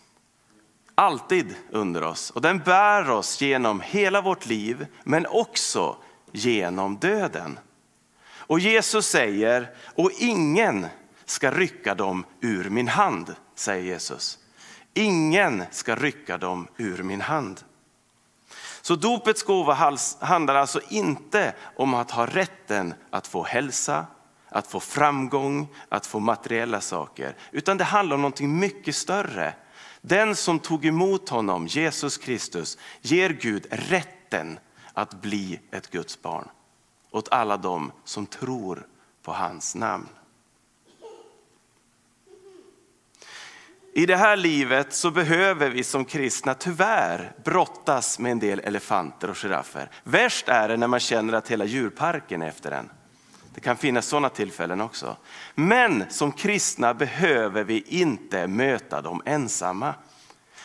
Alltid 0.95 1.55
under 1.69 2.03
oss. 2.03 2.29
Och 2.29 2.41
den 2.41 2.59
bär 2.59 3.09
oss 3.09 3.41
genom 3.41 3.81
hela 3.81 4.21
vårt 4.21 4.45
liv, 4.45 4.87
men 5.03 5.25
också 5.27 5.97
genom 6.31 6.97
döden. 6.97 7.59
Och 8.35 8.59
Jesus 8.59 9.07
säger, 9.07 9.69
och 9.95 10.11
ingen 10.19 10.87
ska 11.25 11.51
rycka 11.51 11.95
dem 11.95 12.25
ur 12.41 12.69
min 12.69 12.87
hand, 12.87 13.35
säger 13.55 13.83
Jesus. 13.83 14.39
Ingen 14.93 15.63
ska 15.71 15.95
rycka 15.95 16.37
dem 16.37 16.67
ur 16.77 17.03
min 17.03 17.21
hand. 17.21 17.63
Så 18.81 18.95
dopets 18.95 19.43
gåva 19.43 19.97
handlar 20.19 20.55
alltså 20.55 20.81
inte 20.89 21.53
om 21.75 21.93
att 21.93 22.11
ha 22.11 22.25
rätten 22.25 22.93
att 23.09 23.27
få 23.27 23.43
hälsa, 23.43 24.05
att 24.49 24.67
få 24.67 24.79
framgång, 24.79 25.67
att 25.89 26.05
få 26.05 26.19
materiella 26.19 26.81
saker. 26.81 27.35
Utan 27.51 27.77
det 27.77 27.83
handlar 27.83 28.15
om 28.15 28.21
någonting 28.21 28.59
mycket 28.59 28.95
större. 28.95 29.53
Den 30.01 30.35
som 30.35 30.59
tog 30.59 30.85
emot 30.85 31.29
honom, 31.29 31.67
Jesus 31.67 32.17
Kristus, 32.17 32.77
ger 33.01 33.29
Gud 33.29 33.67
rätten 33.71 34.59
att 34.93 35.21
bli 35.21 35.59
ett 35.71 35.91
Guds 35.91 36.21
barn 36.21 36.49
åt 37.11 37.29
alla 37.31 37.57
dem 37.57 37.91
som 38.03 38.25
tror 38.25 38.87
på 39.21 39.31
hans 39.33 39.75
namn. 39.75 40.09
I 43.95 44.05
det 44.05 44.15
här 44.15 44.37
livet 44.37 44.93
så 44.93 45.11
behöver 45.11 45.69
vi 45.69 45.83
som 45.83 46.05
kristna 46.05 46.53
tyvärr 46.53 47.31
brottas 47.43 48.19
med 48.19 48.31
en 48.31 48.39
del 48.39 48.59
elefanter 48.59 49.29
och 49.29 49.37
giraffer. 49.37 49.89
Värst 50.03 50.49
är 50.49 50.67
det 50.67 50.77
när 50.77 50.87
man 50.87 50.99
känner 50.99 51.33
att 51.33 51.51
hela 51.51 51.65
djurparken 51.65 52.41
är 52.41 52.47
efter 52.47 52.71
en. 52.71 52.89
Det 53.53 53.61
kan 53.61 53.77
finnas 53.77 54.07
sådana 54.07 54.29
tillfällen 54.29 54.81
också. 54.81 55.17
Men 55.55 56.03
som 56.09 56.31
kristna 56.31 56.93
behöver 56.93 57.63
vi 57.63 57.81
inte 57.87 58.47
möta 58.47 59.01
dem 59.01 59.21
ensamma. 59.25 59.93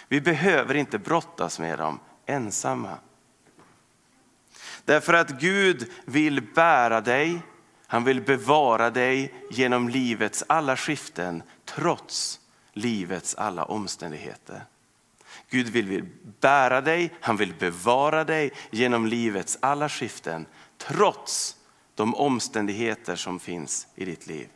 Vi 0.09 0.21
behöver 0.21 0.75
inte 0.75 0.99
brottas 0.99 1.59
med 1.59 1.79
dem 1.79 2.01
ensamma. 2.27 2.99
Därför 4.85 5.15
att 5.15 5.31
Gud 5.31 5.91
vill 6.05 6.43
bära 6.55 7.01
dig, 7.01 7.39
han 7.87 8.05
vill 8.05 8.21
bevara 8.21 8.91
dig 8.91 9.35
genom 9.51 9.89
livets 9.89 10.45
alla 10.47 10.77
skiften 10.77 11.43
trots 11.65 12.41
livets 12.79 13.35
alla 13.35 13.65
omständigheter. 13.65 14.65
Gud 15.51 15.69
vill 15.69 16.09
bära 16.41 16.81
dig, 16.81 17.15
han 17.21 17.37
vill 17.37 17.55
bevara 17.55 18.25
dig 18.25 18.53
genom 18.71 19.07
livets 19.07 19.59
alla 19.61 19.89
skiften 19.89 20.47
trots 20.79 21.57
de 21.95 22.15
omständigheter 22.15 23.17
som 23.17 23.41
finns 23.41 23.87
i 23.95 24.05
ditt 24.05 24.27
liv. 24.27 24.49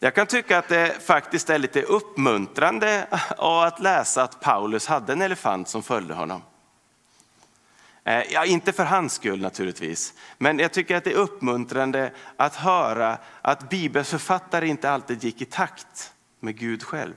Jag 0.00 0.14
kan 0.14 0.26
tycka 0.26 0.58
att 0.58 0.68
det 0.68 1.02
faktiskt 1.06 1.50
är 1.50 1.58
lite 1.58 1.82
uppmuntrande 1.82 3.06
att 3.38 3.80
läsa 3.80 4.22
att 4.22 4.40
Paulus 4.40 4.86
hade 4.86 5.12
en 5.12 5.22
elefant 5.22 5.68
som 5.68 5.82
följde 5.82 6.14
honom. 6.14 6.42
Eh, 8.08 8.22
ja, 8.32 8.44
inte 8.44 8.72
för 8.72 8.84
hans 8.84 9.12
skull 9.12 9.40
naturligtvis, 9.40 10.14
men 10.38 10.58
jag 10.58 10.72
tycker 10.72 10.96
att 10.96 11.04
det 11.04 11.12
är 11.12 11.16
uppmuntrande 11.16 12.12
att 12.36 12.54
höra 12.54 13.18
att 13.42 13.70
bibelförfattare 13.70 14.68
inte 14.68 14.90
alltid 14.90 15.24
gick 15.24 15.42
i 15.42 15.44
takt 15.44 16.12
med 16.40 16.58
Gud 16.58 16.82
själv. 16.82 17.14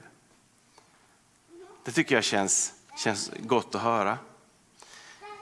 Det 1.84 1.92
tycker 1.92 2.14
jag 2.14 2.24
känns, 2.24 2.72
känns 2.96 3.30
gott 3.38 3.74
att 3.74 3.82
höra. 3.82 4.18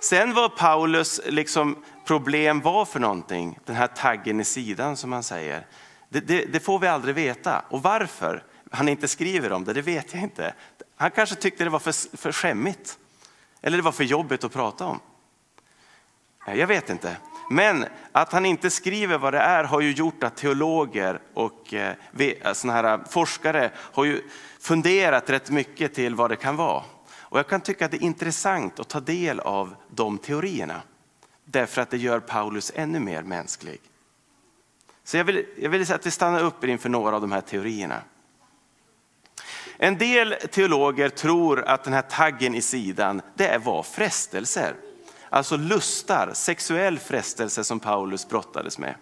Sen 0.00 0.35
vad 0.35 0.57
Paulus 0.57 1.21
liksom 1.26 1.85
problem 2.04 2.61
var 2.61 2.85
för 2.85 3.00
någonting, 3.00 3.59
den 3.64 3.76
här 3.76 3.87
taggen 3.87 4.40
i 4.40 4.45
sidan 4.45 4.97
som 4.97 5.12
han 5.12 5.23
säger, 5.23 5.66
det, 6.09 6.21
det, 6.21 6.45
det, 6.45 6.61
får 6.61 6.78
vi 6.78 6.87
aldrig 6.87 7.14
veta. 7.14 7.64
Och 7.69 7.83
varför 7.83 8.45
han 8.71 8.88
inte 8.88 9.09
skriver 9.09 9.52
om 9.52 9.64
det, 9.64 9.73
det 9.73 9.83
vet 9.83 10.14
jag 10.14 10.23
inte. 10.23 10.54
Han 10.97 11.11
kanske 11.11 11.35
tyckte 11.35 11.64
det 11.64 11.71
var 11.71 11.78
för, 11.78 12.16
för 12.16 12.33
skämmigt. 12.33 12.99
Eller 13.62 13.76
det 13.76 13.83
var 13.83 13.92
för 13.92 14.04
jobbigt 14.04 14.45
att 14.45 14.52
prata 14.52 14.87
om. 14.87 15.00
Jag 16.47 16.66
vet 16.66 16.90
inte. 16.90 17.16
Men 17.50 17.87
att 18.12 18.32
han 18.32 18.47
inte 18.47 18.70
skriver 18.70 19.18
vad 19.18 19.35
det 19.35 19.38
är 19.38 19.64
har 19.64 19.80
ju 19.80 19.92
gjort 19.92 20.23
att 20.23 20.37
teologer 20.37 21.20
och 21.35 21.75
eh, 21.75 21.94
eh, 22.18 22.52
såna 22.52 22.73
här 22.73 22.85
eh, 22.85 23.04
forskare 23.09 23.70
har 23.76 24.04
ju 24.04 24.23
funderat 24.61 25.30
rätt 25.30 25.50
mycket 25.50 25.94
till 25.94 26.14
vad 26.14 26.30
det 26.30 26.37
kan 26.37 26.56
vara. 26.56 26.82
Och 27.18 27.38
jag 27.38 27.49
kan 27.49 27.61
tycka 27.61 27.85
att 27.85 27.90
det 27.90 27.97
är 27.97 28.02
intressant 28.02 28.80
att 28.80 28.88
ta 28.88 29.00
del 29.00 29.40
av 29.40 29.75
de 29.88 30.18
teorierna. 30.18 30.82
Därför 31.44 31.82
att 31.82 31.90
det 31.90 31.99
gör 31.99 32.20
Paulus 32.20 32.73
ännu 32.75 33.00
mer 33.00 33.23
mänsklig. 33.23 33.80
Så 35.04 35.16
jag 35.16 35.25
vill, 35.25 35.47
jag 35.59 35.70
vill 35.70 35.92
att 35.92 36.06
vi 36.06 36.11
stannar 36.11 36.40
upp 36.42 36.64
inför 36.64 36.88
några 36.88 37.14
av 37.14 37.20
de 37.20 37.32
här 37.32 37.40
teorierna. 37.40 38.02
En 39.76 39.99
del 39.99 40.35
teologer 40.50 41.09
tror 41.09 41.62
att 41.68 41.85
den 41.85 41.92
här 41.92 42.02
taggen 42.02 42.54
i 42.54 42.62
sidan, 42.62 43.23
det 43.35 43.59
var 43.64 43.82
frestelser. 43.82 44.75
Alltså 45.30 45.56
lustar, 45.56 46.30
sexuell 46.34 46.99
frestelse 46.99 47.64
som 47.64 47.80
Paulus 47.80 48.28
brottades 48.28 48.78
med. 48.78 48.94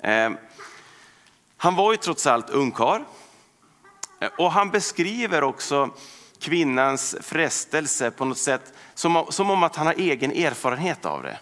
Ehm, 0.00 0.36
han 1.56 1.76
var 1.76 1.92
ju 1.92 1.96
trots 1.96 2.26
allt 2.26 2.50
ungkarl. 2.50 3.02
Eh, 4.20 4.30
och 4.38 4.52
han 4.52 4.70
beskriver 4.70 5.42
också 5.42 5.90
kvinnans 6.38 7.16
frestelse 7.20 8.10
på 8.10 8.24
något 8.24 8.38
sätt 8.38 8.72
som, 8.94 9.26
som 9.28 9.50
om 9.50 9.62
att 9.62 9.76
han 9.76 9.86
har 9.86 9.94
egen 9.94 10.32
erfarenhet 10.32 11.06
av 11.06 11.22
det. 11.22 11.38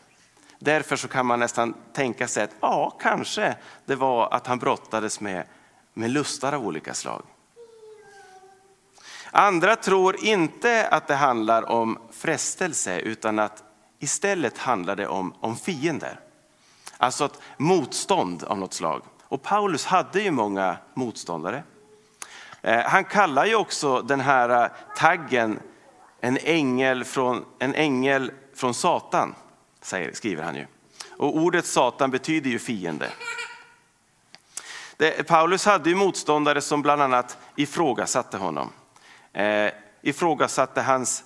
Därför 0.58 0.96
så 0.96 1.08
kan 1.08 1.26
man 1.26 1.40
nästan 1.40 1.74
tänka 1.92 2.28
sig 2.28 2.44
att 2.44 2.54
ja, 2.60 2.96
kanske 3.00 3.56
det 3.86 3.94
var 3.94 4.34
att 4.34 4.46
han 4.46 4.58
brottades 4.58 5.20
med, 5.20 5.44
med 5.94 6.10
lustar 6.10 6.52
av 6.52 6.66
olika 6.66 6.94
slag. 6.94 7.22
Andra 9.30 9.76
tror 9.76 10.24
inte 10.24 10.88
att 10.88 11.06
det 11.06 11.14
handlar 11.14 11.70
om 11.70 11.98
frestelse 12.10 12.98
utan 12.98 13.38
att 13.38 13.64
istället 14.02 14.58
handlar 14.58 14.96
det 14.96 15.06
om, 15.06 15.34
om 15.40 15.56
fiender. 15.56 16.20
Alltså 16.96 17.24
ett 17.24 17.40
motstånd 17.56 18.44
av 18.44 18.58
något 18.58 18.74
slag. 18.74 19.02
Och 19.24 19.42
Paulus 19.42 19.84
hade 19.84 20.20
ju 20.20 20.30
många 20.30 20.76
motståndare. 20.94 21.62
Eh, 22.62 22.80
han 22.80 23.04
kallar 23.04 23.46
ju 23.46 23.54
också 23.54 24.02
den 24.02 24.20
här 24.20 24.64
eh, 24.64 24.70
taggen 24.96 25.60
en 26.20 26.38
ängel 26.42 27.04
från, 27.04 27.44
en 27.58 27.74
ängel 27.74 28.32
från 28.54 28.74
Satan, 28.74 29.34
säger, 29.80 30.12
skriver 30.12 30.42
han 30.42 30.54
ju. 30.54 30.66
Och 31.10 31.36
ordet 31.36 31.66
Satan 31.66 32.10
betyder 32.10 32.50
ju 32.50 32.58
fiende. 32.58 33.10
Det, 34.96 35.26
Paulus 35.26 35.64
hade 35.64 35.90
ju 35.90 35.96
motståndare 35.96 36.60
som 36.60 36.82
bland 36.82 37.02
annat 37.02 37.38
ifrågasatte 37.56 38.36
honom. 38.36 38.70
Eh, 39.32 39.70
ifrågasatte 40.02 40.82
hans, 40.82 41.24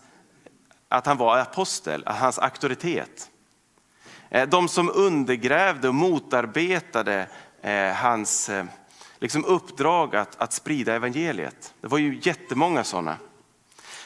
att 0.88 1.06
han 1.06 1.16
var 1.16 1.38
apostel, 1.38 2.04
hans 2.06 2.38
auktoritet. 2.38 3.30
Eh, 4.30 4.48
de 4.48 4.68
som 4.68 4.90
undergrävde 4.94 5.88
och 5.88 5.94
motarbetade 5.94 7.26
eh, 7.62 7.92
hans 7.92 8.48
eh, 8.48 8.64
liksom 9.18 9.44
uppdrag 9.44 10.16
att, 10.16 10.40
att 10.40 10.52
sprida 10.52 10.94
evangeliet. 10.94 11.74
Det 11.80 11.88
var 11.88 11.98
ju 11.98 12.20
jättemånga 12.22 12.84
sådana. 12.84 13.16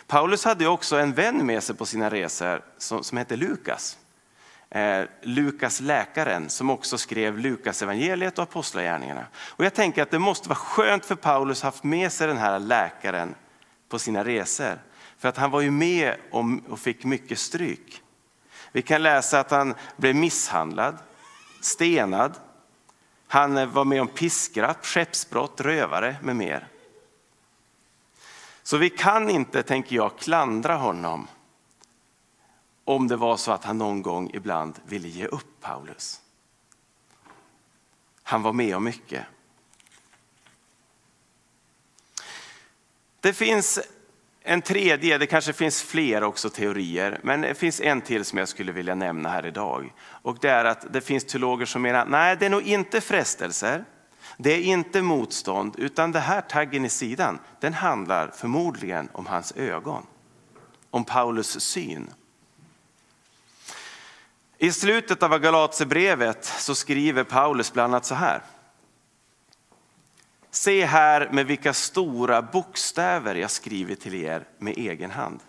Paulus 0.06 0.44
hade 0.44 0.66
också 0.66 0.96
en 0.96 1.12
vän 1.12 1.46
med 1.46 1.62
sig 1.62 1.76
på 1.76 1.86
sina 1.86 2.10
resor 2.10 2.62
som, 2.78 3.04
som 3.04 3.18
hette 3.18 3.36
Lukas. 3.36 3.98
Eh, 4.70 5.04
Lukas 5.22 5.80
läkaren 5.80 6.50
som 6.50 6.70
också 6.70 6.98
skrev 6.98 7.38
Lukas 7.38 7.82
evangeliet 7.82 8.38
och 8.38 8.42
apostlagärningarna. 8.42 9.26
Och 9.34 9.64
jag 9.64 9.74
tänker 9.74 10.02
att 10.02 10.10
det 10.10 10.18
måste 10.18 10.48
vara 10.48 10.58
skönt 10.58 11.04
för 11.04 11.14
Paulus 11.14 11.58
att 11.58 11.62
ha 11.62 11.68
haft 11.68 11.84
med 11.84 12.12
sig 12.12 12.26
den 12.26 12.38
här 12.38 12.58
läkaren 12.58 13.34
på 13.88 13.98
sina 13.98 14.24
resor. 14.24 14.78
För 15.20 15.28
att 15.28 15.36
han 15.36 15.50
var 15.50 15.60
ju 15.60 15.70
med 15.70 16.16
och 16.68 16.78
fick 16.78 17.04
mycket 17.04 17.38
stryk. 17.38 18.02
Vi 18.72 18.82
kan 18.82 19.02
läsa 19.02 19.40
att 19.40 19.50
han 19.50 19.74
blev 19.96 20.16
misshandlad, 20.16 20.98
stenad, 21.60 22.40
han 23.26 23.56
eh, 23.56 23.66
var 23.66 23.84
med 23.84 24.00
om 24.00 24.08
piskrapp, 24.08 24.86
skeppsbrott, 24.86 25.60
rövare 25.60 26.16
med 26.22 26.36
mer. 26.36 26.68
Så 28.62 28.76
vi 28.76 28.90
kan 28.90 29.30
inte, 29.30 29.62
tänker 29.62 29.96
jag, 29.96 30.18
klandra 30.18 30.76
honom 30.76 31.28
om 32.84 33.08
det 33.08 33.16
var 33.16 33.36
så 33.36 33.52
att 33.52 33.64
han 33.64 33.78
någon 33.78 34.02
gång 34.02 34.30
ibland 34.34 34.80
ville 34.86 35.08
ge 35.08 35.26
upp 35.26 35.60
Paulus. 35.60 36.20
Han 38.22 38.42
var 38.42 38.52
med 38.52 38.76
om 38.76 38.84
mycket. 38.84 39.24
Det 43.20 43.32
finns 43.32 43.80
en 44.42 44.62
tredje, 44.62 45.18
det 45.18 45.26
kanske 45.26 45.52
finns 45.52 45.82
fler 45.82 46.22
också 46.22 46.50
teorier, 46.50 47.20
men 47.22 47.40
det 47.40 47.54
finns 47.54 47.80
en 47.80 48.00
till 48.00 48.24
som 48.24 48.38
jag 48.38 48.48
skulle 48.48 48.72
vilja 48.72 48.94
nämna 48.94 49.28
här 49.28 49.46
idag. 49.46 49.92
Och 50.02 50.38
det 50.40 50.50
är 50.50 50.64
att 50.64 50.92
det 50.92 51.00
finns 51.00 51.24
teologer 51.24 51.66
som 51.66 51.82
menar, 51.82 52.06
nej 52.06 52.36
det 52.36 52.46
är 52.46 52.50
nog 52.50 52.62
inte 52.62 53.00
frestelser, 53.00 53.84
det 54.36 54.52
är 54.52 54.60
inte 54.60 55.02
motstånd, 55.02 55.74
utan 55.78 56.12
det 56.12 56.20
här 56.20 56.40
taggen 56.40 56.84
i 56.84 56.88
sidan, 56.88 57.38
den 57.60 57.74
handlar 57.74 58.28
förmodligen 58.28 59.08
om 59.12 59.26
hans 59.26 59.52
ögon. 59.56 60.06
Om 60.90 61.04
Paulus 61.04 61.60
syn. 61.60 62.10
I 64.58 64.72
slutet 64.72 65.22
av 65.22 65.38
Galatsebrevet 65.38 66.44
så 66.44 66.74
skriver 66.74 67.24
Paulus 67.24 67.72
bland 67.72 67.94
annat 67.94 68.04
så 68.04 68.14
här. 68.14 68.42
Se 70.50 70.84
här 70.84 71.28
med 71.32 71.46
vilka 71.46 71.72
stora 71.72 72.42
bokstäver 72.42 73.34
jag 73.34 73.50
skriver 73.50 73.94
till 73.94 74.14
er 74.14 74.44
med 74.58 74.78
egen 74.78 75.10
hand. 75.10 75.40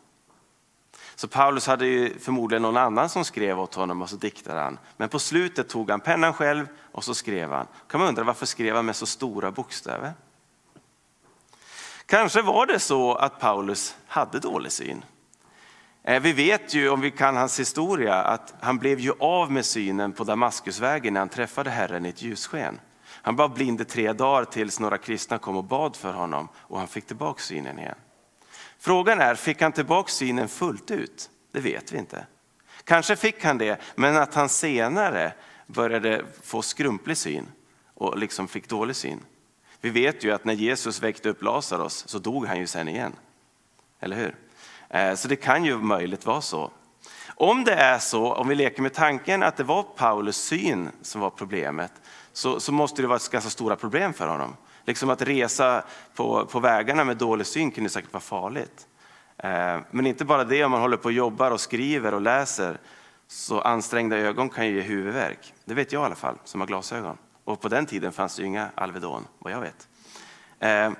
Så 1.15 1.27
Paulus 1.27 1.67
hade 1.67 1.87
ju 1.87 2.19
förmodligen 2.19 2.61
någon 2.61 2.77
annan 2.77 3.09
som 3.09 3.25
skrev 3.25 3.59
åt 3.59 3.75
honom 3.75 4.01
och 4.01 4.09
så 4.09 4.15
diktade 4.15 4.59
han. 4.59 4.79
Men 4.97 5.09
på 5.09 5.19
slutet 5.19 5.69
tog 5.69 5.89
han 5.89 5.99
pennan 5.99 6.33
själv 6.33 6.67
och 6.91 7.03
så 7.03 7.13
skrev 7.13 7.51
han. 7.51 7.67
Kan 7.87 7.99
man 7.99 8.09
undra 8.09 8.23
varför 8.23 8.45
skrev 8.45 8.75
han 8.75 8.85
med 8.85 8.95
så 8.95 9.05
stora 9.05 9.51
bokstäver? 9.51 10.13
Kanske 12.05 12.41
var 12.41 12.65
det 12.65 12.79
så 12.79 13.15
att 13.15 13.39
Paulus 13.39 13.95
hade 14.07 14.39
dålig 14.39 14.71
syn. 14.71 15.05
Eh, 16.03 16.21
vi 16.21 16.33
vet 16.33 16.73
ju, 16.73 16.89
om 16.89 17.01
vi 17.01 17.11
kan 17.11 17.37
hans 17.37 17.59
historia, 17.59 18.15
att 18.15 18.53
han 18.61 18.77
blev 18.77 18.99
ju 18.99 19.13
av 19.19 19.51
med 19.51 19.65
synen 19.65 20.11
på 20.11 20.23
Damaskusvägen 20.23 21.13
när 21.13 21.21
han 21.21 21.29
träffade 21.29 21.69
Herren 21.69 22.05
i 22.05 22.09
ett 22.09 22.21
ljussken. 22.21 22.79
Han 23.21 23.36
var 23.36 23.49
blind 23.49 23.81
i 23.81 23.86
tre 23.86 24.13
dagar 24.13 24.45
tills 24.45 24.79
några 24.79 24.97
kristna 24.97 25.38
kom 25.38 25.57
och 25.57 25.63
bad 25.63 25.95
för 25.95 26.13
honom 26.13 26.47
och 26.55 26.79
han 26.79 26.88
fick 26.88 27.05
tillbaka 27.05 27.41
synen 27.41 27.79
igen. 27.79 27.95
Frågan 28.79 29.21
är, 29.21 29.36
fick 29.36 29.62
han 29.62 29.71
tillbaka 29.71 30.10
synen 30.10 30.47
fullt 30.47 30.91
ut? 30.91 31.29
Det 31.51 31.60
vet 31.60 31.91
vi 31.91 31.97
inte. 31.97 32.25
Kanske 32.84 33.15
fick 33.15 33.43
han 33.43 33.57
det, 33.57 33.81
men 33.95 34.17
att 34.17 34.34
han 34.34 34.49
senare 34.49 35.34
började 35.67 36.25
få 36.43 36.62
skrumplig 36.62 37.17
syn 37.17 37.47
och 37.93 38.17
liksom 38.17 38.47
fick 38.47 38.69
dålig 38.69 38.95
syn. 38.95 39.25
Vi 39.81 39.89
vet 39.89 40.23
ju 40.23 40.31
att 40.31 40.45
när 40.45 40.53
Jesus 40.53 41.01
väckte 41.01 41.29
upp 41.29 41.43
Lazarus 41.43 42.07
så 42.07 42.19
dog 42.19 42.45
han 42.45 42.60
ju 42.60 42.67
sen 42.67 42.88
igen. 42.88 43.13
Eller 43.99 44.15
hur? 44.15 44.36
Eh, 44.89 45.15
så 45.15 45.27
det 45.27 45.36
kan 45.36 45.65
ju 45.65 45.77
möjligt 45.77 46.25
vara 46.25 46.41
så. 46.41 46.71
Om 47.36 47.63
det 47.63 47.73
är 47.73 47.99
så, 47.99 48.34
om 48.34 48.47
vi 48.47 48.55
leker 48.55 48.81
med 48.81 48.93
tanken 48.93 49.43
att 49.43 49.57
det 49.57 49.63
var 49.63 49.84
Paulus 49.84 50.38
syn 50.38 50.89
som 51.01 51.21
var 51.21 51.29
problemet, 51.29 51.91
så, 52.33 52.59
så 52.59 52.71
måste 52.71 53.01
det 53.01 53.07
vara 53.07 53.17
ett 53.17 53.31
ganska 53.31 53.49
stora 53.49 53.75
problem 53.75 54.13
för 54.13 54.27
honom. 54.27 54.55
Liksom 54.85 55.09
att 55.09 55.21
resa 55.21 55.83
på, 56.15 56.45
på 56.45 56.59
vägarna 56.59 57.03
med 57.03 57.17
dålig 57.17 57.47
syn 57.47 57.71
kunde 57.71 57.89
säkert 57.89 58.13
vara 58.13 58.21
farligt. 58.21 58.87
Eh, 59.37 59.79
men 59.91 60.07
inte 60.07 60.25
bara 60.25 60.43
det, 60.43 60.63
om 60.63 60.71
man 60.71 60.81
håller 60.81 60.97
på 60.97 61.05
och 61.05 61.11
jobbar 61.11 61.51
och 61.51 61.61
skriver 61.61 62.13
och 62.13 62.21
läser, 62.21 62.79
så 63.27 63.61
ansträngda 63.61 64.17
ögon 64.17 64.49
kan 64.49 64.67
ju 64.67 64.75
ge 64.75 64.81
huvudvärk. 64.81 65.53
Det 65.65 65.73
vet 65.73 65.91
jag 65.91 66.01
i 66.01 66.05
alla 66.05 66.15
fall, 66.15 66.35
som 66.43 66.61
har 66.61 66.67
glasögon. 66.67 67.17
Och 67.43 67.61
på 67.61 67.69
den 67.69 67.85
tiden 67.85 68.11
fanns 68.11 68.35
det 68.35 68.41
ju 68.41 68.47
inga 68.47 68.69
Alvedon, 68.75 69.27
vad 69.39 69.53
jag 69.53 69.61
vet. 69.61 69.87
Eh, 70.59 70.91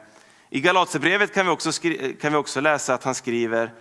I 0.50 0.62
Galaterbrevet 0.62 1.34
kan 1.34 1.46
vi, 1.46 1.52
också 1.52 1.72
kan 2.22 2.32
vi 2.32 2.36
också 2.36 2.62
läsa 2.62 2.94
att 2.94 3.04
han 3.04 3.16
skriver 3.16 3.72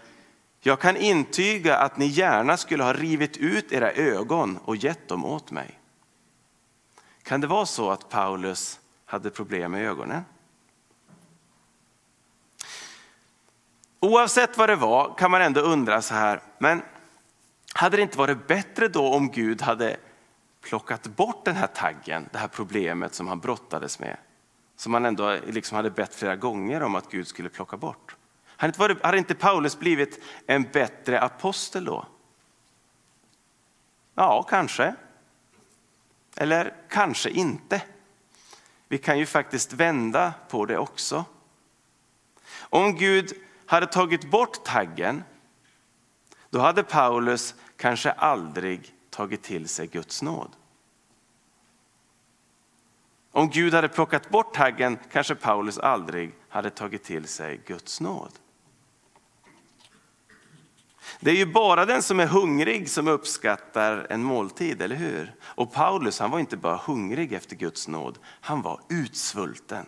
jag 0.62 0.80
kan 0.80 0.96
intyga 0.96 1.76
att 1.76 1.96
ni 1.96 2.06
gärna 2.06 2.56
skulle 2.56 2.84
ha 2.84 2.92
rivit 2.92 3.36
ut 3.36 3.72
era 3.72 3.92
ögon 3.92 4.58
och 4.64 4.76
gett 4.76 5.08
dem 5.08 5.24
åt 5.24 5.50
mig. 5.50 5.80
Kan 7.31 7.40
det 7.40 7.47
vara 7.47 7.66
så 7.66 7.90
att 7.90 8.09
Paulus 8.09 8.81
hade 9.07 9.31
problem 9.31 9.73
med 9.73 9.85
ögonen? 9.85 10.25
Oavsett 14.01 14.59
vad 14.59 14.69
det 14.69 14.77
var 14.77 15.14
kan 15.19 15.31
man 15.31 15.43
ändå 15.43 15.61
undra 15.61 16.03
så 16.03 16.14
här, 16.14 16.43
men 16.59 16.83
hade 17.75 17.97
det 17.97 18.03
inte 18.03 18.19
varit 18.19 18.47
bättre 18.47 18.88
då 18.88 19.14
om 19.14 19.31
Gud 19.31 19.62
hade 19.62 19.97
plockat 20.61 21.07
bort 21.07 21.45
den 21.45 21.57
här 21.57 21.66
taggen, 21.66 22.29
det 22.33 22.38
här 22.38 22.49
problemet 22.49 23.14
som 23.14 23.29
han 23.29 23.40
brottades 23.40 23.99
med? 23.99 24.16
Som 24.77 24.95
han 24.95 25.05
ändå 25.05 25.37
liksom 25.47 25.77
hade 25.77 25.90
bett 25.90 26.14
flera 26.14 26.37
gånger 26.37 26.83
om 26.83 26.95
att 26.95 27.11
Gud 27.11 27.27
skulle 27.29 27.49
plocka 27.49 27.77
bort. 27.77 28.16
Hade 29.03 29.19
inte 29.19 29.35
Paulus 29.35 29.79
blivit 29.79 30.25
en 30.47 30.62
bättre 30.62 31.21
apostel 31.21 31.85
då? 31.85 32.07
Ja, 34.14 34.43
kanske. 34.43 34.95
Eller 36.40 36.74
kanske 36.88 37.31
inte. 37.31 37.83
Vi 38.88 38.98
kan 38.98 39.18
ju 39.18 39.26
faktiskt 39.26 39.72
vända 39.72 40.35
på 40.48 40.66
det 40.66 40.79
också. 40.79 41.24
Om 42.59 42.96
Gud 42.96 43.33
hade 43.66 43.87
tagit 43.87 44.31
bort 44.31 44.64
taggen, 44.64 45.24
då 46.50 46.59
hade 46.59 46.83
Paulus 46.83 47.55
kanske 47.76 48.11
aldrig 48.11 48.94
tagit 49.11 49.42
till 49.42 49.68
sig 49.68 49.87
Guds 49.87 50.22
nåd. 50.22 50.57
Om 53.33 53.50
Gud 53.50 53.74
hade 53.74 53.88
plockat 53.88 54.31
bort 54.31 54.55
taggen 54.55 54.98
kanske 55.12 55.35
Paulus 55.35 55.79
aldrig 55.79 56.35
hade 56.48 56.70
tagit 56.70 57.05
till 57.05 57.29
sig 57.29 57.61
Guds 57.66 58.00
nåd. 58.00 58.33
Det 61.20 61.31
är 61.31 61.35
ju 61.35 61.46
bara 61.46 61.87
den 61.87 62.03
som 62.03 62.20
är 62.20 62.27
hungrig 62.27 62.90
som 62.90 63.09
uppskattar 63.09 64.07
en 64.11 64.23
måltid, 64.23 64.83
eller 64.83 64.96
hur? 64.96 65.35
Och 65.42 65.73
Paulus 65.73 66.18
han 66.18 66.31
var 66.31 66.38
inte 66.38 66.57
bara 66.57 66.77
hungrig 66.77 67.33
efter 67.33 67.57
Guds 67.57 67.88
nåd, 67.88 68.18
han 68.25 68.62
var 68.62 68.81
utsvulten. 68.88 69.87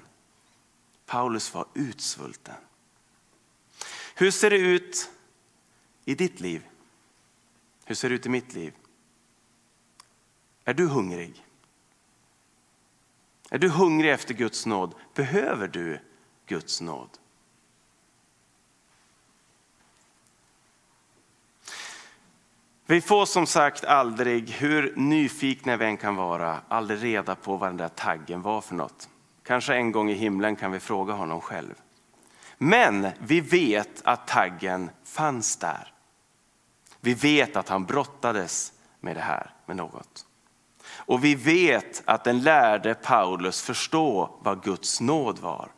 Paulus 1.06 1.54
var 1.54 1.66
utsvulten. 1.74 2.54
Hur 4.14 4.30
ser 4.30 4.50
det 4.50 4.58
ut 4.58 5.10
i 6.04 6.14
ditt 6.14 6.40
liv? 6.40 6.66
Hur 7.84 7.94
ser 7.94 8.08
det 8.08 8.14
ut 8.14 8.26
i 8.26 8.28
mitt 8.28 8.54
liv? 8.54 8.74
Är 10.64 10.74
du 10.74 10.86
hungrig? 10.86 11.46
Är 13.50 13.58
du 13.58 13.68
hungrig 13.68 14.10
efter 14.12 14.34
Guds 14.34 14.66
nåd? 14.66 14.94
Behöver 15.14 15.68
du 15.68 16.00
Guds 16.46 16.80
nåd? 16.80 17.08
Vi 22.92 23.00
får 23.00 23.26
som 23.26 23.46
sagt 23.46 23.84
aldrig, 23.84 24.50
hur 24.50 24.92
nyfikna 24.96 25.76
vi 25.76 25.84
än 25.84 25.96
kan 25.96 26.16
vara, 26.16 26.60
aldrig 26.68 27.02
reda 27.02 27.34
på 27.34 27.56
vad 27.56 27.68
den 27.68 27.76
där 27.76 27.88
taggen 27.88 28.42
var 28.42 28.60
för 28.60 28.74
något. 28.74 29.08
Kanske 29.42 29.74
en 29.74 29.92
gång 29.92 30.10
i 30.10 30.14
himlen 30.14 30.56
kan 30.56 30.72
vi 30.72 30.80
fråga 30.80 31.12
honom 31.12 31.40
själv. 31.40 31.74
Men 32.58 33.08
vi 33.18 33.40
vet 33.40 34.02
att 34.04 34.28
taggen 34.28 34.90
fanns 35.04 35.56
där. 35.56 35.92
Vi 37.00 37.14
vet 37.14 37.56
att 37.56 37.68
han 37.68 37.84
brottades 37.84 38.72
med 39.00 39.16
det 39.16 39.22
här, 39.22 39.50
med 39.66 39.76
något. 39.76 40.26
Och 40.94 41.24
vi 41.24 41.34
vet 41.34 42.02
att 42.04 42.24
den 42.24 42.42
lärde 42.42 42.94
Paulus 42.94 43.62
förstå 43.62 44.30
vad 44.42 44.62
Guds 44.62 45.00
nåd 45.00 45.38
var. 45.38 45.68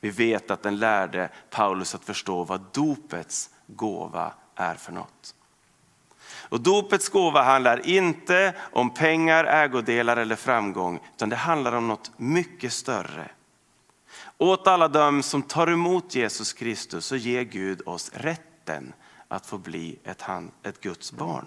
Vi 0.00 0.10
vet 0.10 0.50
att 0.50 0.62
den 0.62 0.78
lärde 0.78 1.30
Paulus 1.50 1.94
att 1.94 2.04
förstå 2.04 2.44
vad 2.44 2.60
dopets 2.72 3.50
gåva 3.66 4.32
är 4.54 4.74
för 4.74 4.92
något. 4.92 5.34
Och 6.48 6.60
dopets 6.60 7.08
gåva 7.08 7.42
handlar 7.42 7.86
inte 7.86 8.54
om 8.72 8.90
pengar, 8.90 9.44
ägodelar 9.44 10.16
eller 10.16 10.36
framgång, 10.36 11.00
utan 11.14 11.28
det 11.28 11.36
handlar 11.36 11.72
om 11.72 11.88
något 11.88 12.10
mycket 12.16 12.72
större. 12.72 13.30
Åt 14.38 14.66
alla 14.66 14.88
dem 14.88 15.22
som 15.22 15.42
tar 15.42 15.66
emot 15.66 16.14
Jesus 16.14 16.52
Kristus 16.52 17.06
så 17.06 17.16
ger 17.16 17.42
Gud 17.42 17.82
oss 17.86 18.10
rätten 18.14 18.92
att 19.28 19.46
få 19.46 19.58
bli 19.58 19.98
ett, 20.04 20.24
ett 20.62 20.80
Guds 20.80 21.12
barn. 21.12 21.46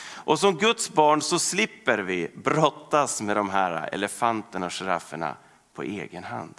Och 0.00 0.38
som 0.38 0.56
Guds 0.56 0.92
barn 0.92 1.22
så 1.22 1.38
slipper 1.38 1.98
vi 1.98 2.30
brottas 2.44 3.22
med 3.22 3.36
de 3.36 3.50
här 3.50 3.88
elefanterna 3.92 4.66
och 4.66 4.72
girafferna 4.72 5.36
på 5.74 5.82
egen 5.82 6.24
hand. 6.24 6.54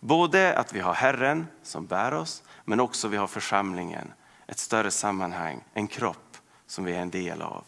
Både 0.00 0.58
att 0.58 0.72
vi 0.72 0.80
har 0.80 0.94
Herren 0.94 1.46
som 1.62 1.86
bär 1.86 2.14
oss, 2.14 2.42
men 2.64 2.80
också 2.80 3.08
vi 3.08 3.16
har 3.16 3.26
församlingen, 3.26 4.12
ett 4.46 4.58
större 4.58 4.90
sammanhang, 4.90 5.64
en 5.74 5.86
kropp 5.86 6.29
som 6.70 6.84
vi 6.84 6.92
är 6.92 7.00
en 7.00 7.10
del 7.10 7.42
av. 7.42 7.64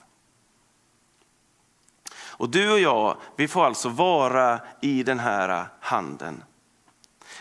Och 2.15 2.51
du 2.51 2.73
och 2.73 2.81
jag, 2.81 3.17
vi 3.37 3.49
får 3.49 3.65
alltså 3.65 3.89
vara 3.89 4.61
i 4.81 5.03
den 5.03 5.19
här 5.19 5.67
handen. 5.81 6.45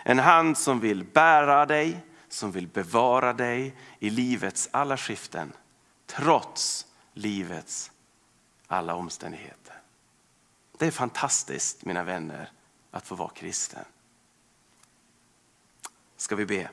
En 0.03 0.19
hand 0.19 0.57
som 0.57 0.79
vill 0.79 1.03
bära 1.03 1.65
dig, 1.65 1.99
som 2.29 2.51
vill 2.51 2.67
bevara 2.67 3.33
dig 3.33 3.75
i 3.99 4.09
livets 4.09 4.69
alla 4.71 4.97
skiften, 4.97 5.53
trots 6.05 6.87
livets 7.13 7.91
alla 8.67 8.95
omständigheter. 8.95 9.81
Det 10.77 10.87
är 10.87 10.91
fantastiskt 10.91 11.85
mina 11.85 12.03
vänner 12.03 12.51
att 12.91 13.07
få 13.07 13.15
vara 13.15 13.29
kristen. 13.29 13.85
Ska 16.17 16.35
vi 16.35 16.45
be? 16.45 16.69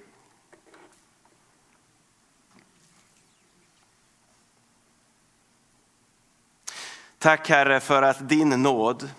Tack 7.18 7.48
Herre 7.48 7.80
för 7.80 8.02
att 8.02 8.28
din 8.28 8.48
nåd 8.48 9.10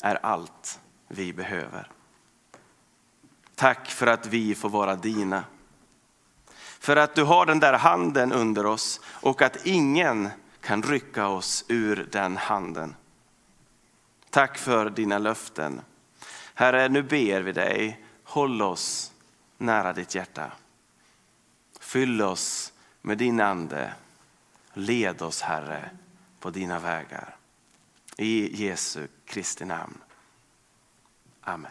är 0.00 0.14
allt 0.26 0.80
vi 1.08 1.32
behöver. 1.32 1.90
Tack 3.54 3.90
för 3.90 4.06
att 4.06 4.26
vi 4.26 4.54
får 4.54 4.68
vara 4.68 4.96
dina. 4.96 5.44
För 6.80 6.96
att 6.96 7.14
du 7.14 7.24
har 7.24 7.46
den 7.46 7.60
där 7.60 7.72
handen 7.72 8.32
under 8.32 8.66
oss 8.66 9.00
och 9.06 9.42
att 9.42 9.66
ingen 9.66 10.28
kan 10.60 10.82
rycka 10.82 11.28
oss 11.28 11.64
ur 11.68 12.08
den 12.12 12.36
handen. 12.36 12.96
Tack 14.30 14.58
för 14.58 14.90
dina 14.90 15.18
löften. 15.18 15.80
Herre, 16.54 16.88
nu 16.88 17.02
ber 17.02 17.40
vi 17.40 17.52
dig, 17.52 18.04
håll 18.24 18.62
oss 18.62 19.12
nära 19.56 19.92
ditt 19.92 20.14
hjärta. 20.14 20.52
Fyll 21.80 22.22
oss 22.22 22.72
med 23.02 23.18
din 23.18 23.40
ande. 23.40 23.92
Led 24.72 25.22
oss 25.22 25.42
Herre 25.42 25.90
på 26.40 26.50
dina 26.50 26.78
vägar. 26.78 27.36
I 28.16 28.64
Jesu 28.64 29.06
Kristi 29.26 29.64
namn. 29.64 29.98
Amen. 31.40 31.70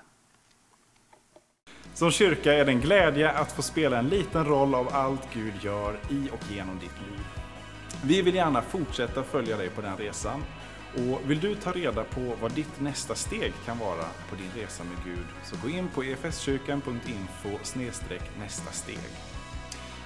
Som 1.93 2.11
kyrka 2.11 2.53
är 2.53 2.65
det 2.65 2.71
en 2.71 2.81
glädje 2.81 3.31
att 3.31 3.51
få 3.51 3.61
spela 3.61 3.97
en 3.97 4.09
liten 4.09 4.45
roll 4.45 4.75
av 4.75 4.89
allt 4.95 5.33
Gud 5.33 5.53
gör 5.61 5.99
i 6.09 6.29
och 6.31 6.51
genom 6.51 6.79
ditt 6.79 7.01
liv. 7.09 7.25
Vi 8.03 8.21
vill 8.21 8.35
gärna 8.35 8.61
fortsätta 8.61 9.23
följa 9.23 9.57
dig 9.57 9.69
på 9.69 9.81
den 9.81 9.97
resan. 9.97 10.43
Och 10.95 11.31
vill 11.31 11.39
du 11.39 11.55
ta 11.55 11.71
reda 11.71 12.03
på 12.03 12.35
vad 12.41 12.51
ditt 12.51 12.79
nästa 12.79 13.15
steg 13.15 13.53
kan 13.65 13.77
vara 13.77 14.05
på 14.29 14.35
din 14.35 14.63
resa 14.63 14.83
med 14.83 15.03
Gud 15.05 15.25
så 15.43 15.55
gå 15.63 15.69
in 15.69 15.87
på 15.87 16.03
efskyrkan.info 16.03 17.49
nästa 18.39 18.71
steg. 18.71 18.99